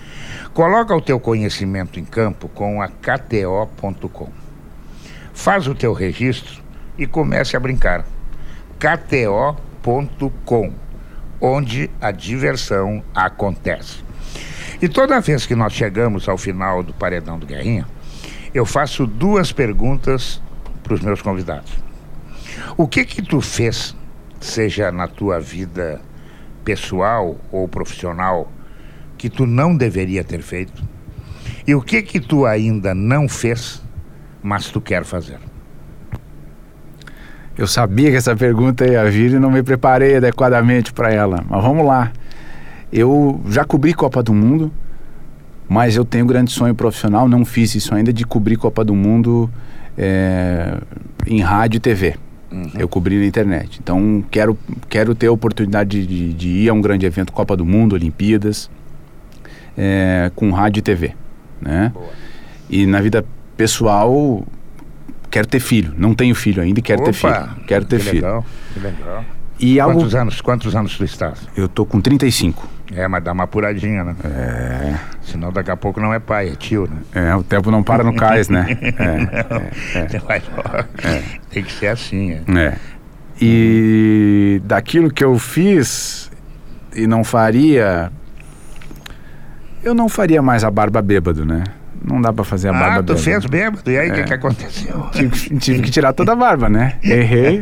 [0.55, 4.29] Coloca o teu conhecimento em campo com a KTO.com.
[5.33, 6.63] Faz o teu registro
[6.99, 8.05] e comece a brincar.
[8.79, 10.73] KTO.com,
[11.41, 14.05] onde a diversão acontece.
[14.81, 17.87] E toda vez que nós chegamos ao final do Paredão do Guerrinha,
[18.53, 20.43] eu faço duas perguntas
[20.83, 21.73] para os meus convidados.
[22.77, 23.97] O que que tu fez,
[24.41, 26.01] seja na tua vida
[26.65, 28.51] pessoal ou profissional
[29.17, 30.83] que tu não deveria ter feito?
[31.67, 33.83] E o que que tu ainda não fez,
[34.43, 35.39] mas tu quer fazer?
[37.57, 41.45] Eu sabia que essa pergunta ia vir e não me preparei adequadamente para ela.
[41.49, 42.11] Mas vamos lá.
[42.93, 44.73] Eu já cobri Copa do Mundo,
[45.69, 48.95] mas eu tenho um grande sonho profissional, não fiz isso ainda, de cobrir Copa do
[48.95, 49.51] Mundo
[49.97, 50.79] é,
[51.27, 52.17] em rádio e TV.
[52.53, 52.71] Uhum.
[52.79, 53.81] Eu cobri na internet.
[53.83, 57.65] Então, quero, quero ter a oportunidade de, de ir a um grande evento, Copa do
[57.65, 58.71] Mundo, Olimpíadas,
[59.77, 61.15] é, com rádio e TV.
[61.61, 61.91] Né?
[61.95, 62.11] Boa.
[62.69, 63.25] E na vida
[63.57, 64.47] pessoal,
[65.31, 65.95] quero ter filho.
[65.97, 67.67] Não tenho filho ainda e quero Opa, ter filho.
[67.67, 68.23] Quero ter que filho.
[68.23, 69.25] Legal, que legal.
[69.63, 71.39] E quantos, anos, quantos anos tu estás?
[71.57, 72.69] Eu tô com 35.
[72.93, 74.17] É, mas dá uma apuradinha, né?
[74.25, 74.95] É.
[75.23, 77.31] Senão daqui a pouco não é pai, é tio, né?
[77.31, 78.67] É, o tempo não para no cais, né?
[79.95, 81.17] É, é, é.
[81.17, 81.23] é.
[81.49, 82.43] Tem que ser assim, é.
[82.59, 82.79] é.
[83.41, 86.29] E daquilo que eu fiz
[86.95, 88.11] e não faria,
[89.85, 91.63] Eu não faria mais a barba bêbado, né?
[92.05, 93.19] Não dá pra fazer a barba Ah, tu bêbado.
[93.21, 93.91] fez bêbado.
[93.91, 94.25] E aí, o que, É.
[94.25, 95.07] que aconteceu?
[95.13, 96.95] Tive, tive que tirar toda a barba, né?
[97.03, 97.61] Errei.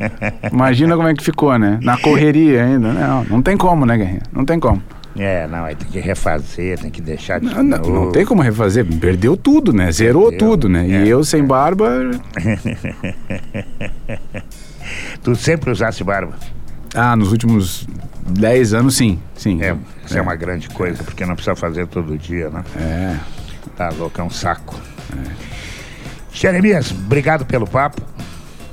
[0.53, 1.79] Imagina como é que ficou, né?
[1.83, 2.93] Na correria ainda.
[2.93, 4.23] Não, não tem como, né, Guerrinha?
[4.33, 4.83] Não tem como.
[5.19, 8.41] É, não, aí tem que refazer, tem que deixar de Não, não, não tem como
[8.43, 8.87] refazer.
[8.87, 9.91] Perdeu tudo, né?
[9.91, 10.87] Zerou Perdeu, tudo, né?
[10.89, 11.05] é.
[11.05, 11.91] E eu sem barba.
[15.23, 16.33] Tu sempre usasse barba.
[16.95, 17.87] Ah, nos últimos
[18.29, 19.19] 10 anos, sim.
[19.35, 19.63] Sim.
[19.63, 20.21] É, isso é.
[20.21, 22.63] uma grande coisa, porque não precisa fazer todo dia, né?
[22.77, 23.17] É.
[23.81, 24.79] Tá louco, é um saco.
[26.31, 28.03] Jeremias, obrigado pelo papo.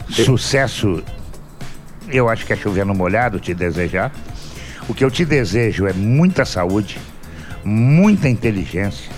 [0.09, 1.01] Sucesso.
[2.09, 4.11] Eu acho que é chover no molhado te desejar.
[4.85, 6.99] O que eu te desejo é muita saúde,
[7.63, 9.09] muita inteligência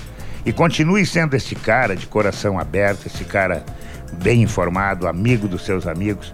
[0.46, 3.66] e continue sendo esse cara de coração aberto, esse cara
[4.14, 6.32] bem informado, amigo dos seus amigos,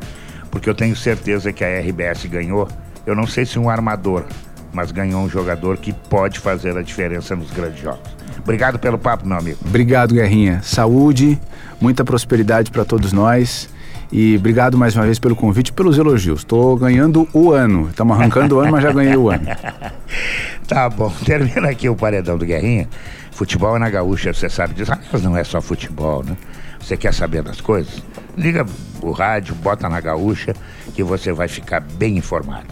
[0.52, 2.68] porque eu tenho certeza que a RBS ganhou.
[3.06, 4.26] Eu não sei se um armador,
[4.74, 8.15] mas ganhou um jogador que pode fazer a diferença nos grandes jogos.
[8.40, 9.58] Obrigado pelo papo, meu amigo.
[9.66, 10.62] Obrigado, Guerrinha.
[10.64, 11.40] Saúde,
[11.80, 13.70] muita prosperidade para todos nós.
[14.12, 16.40] E obrigado mais uma vez pelo convite e pelos elogios.
[16.42, 17.90] Estou ganhando o ano.
[17.90, 19.46] Estamos arrancando o ano, mas já ganhei o ano.
[20.68, 22.90] Tá bom, termina aqui o paredão do Guerrinha.
[23.32, 24.92] Futebol é na gaúcha, você sabe disso.
[24.92, 26.36] Ah, Mas não é só futebol, né?
[26.80, 28.02] Você quer saber das coisas?
[28.36, 28.66] Liga
[29.02, 30.56] o rádio, bota na gaúcha,
[30.96, 32.68] que você vai ficar bem informado.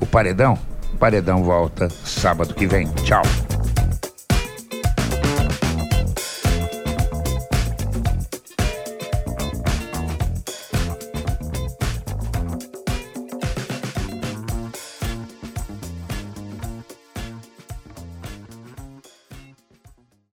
[0.00, 0.58] O paredão,
[0.92, 2.86] o paredão volta sábado que vem.
[3.04, 3.22] Tchau.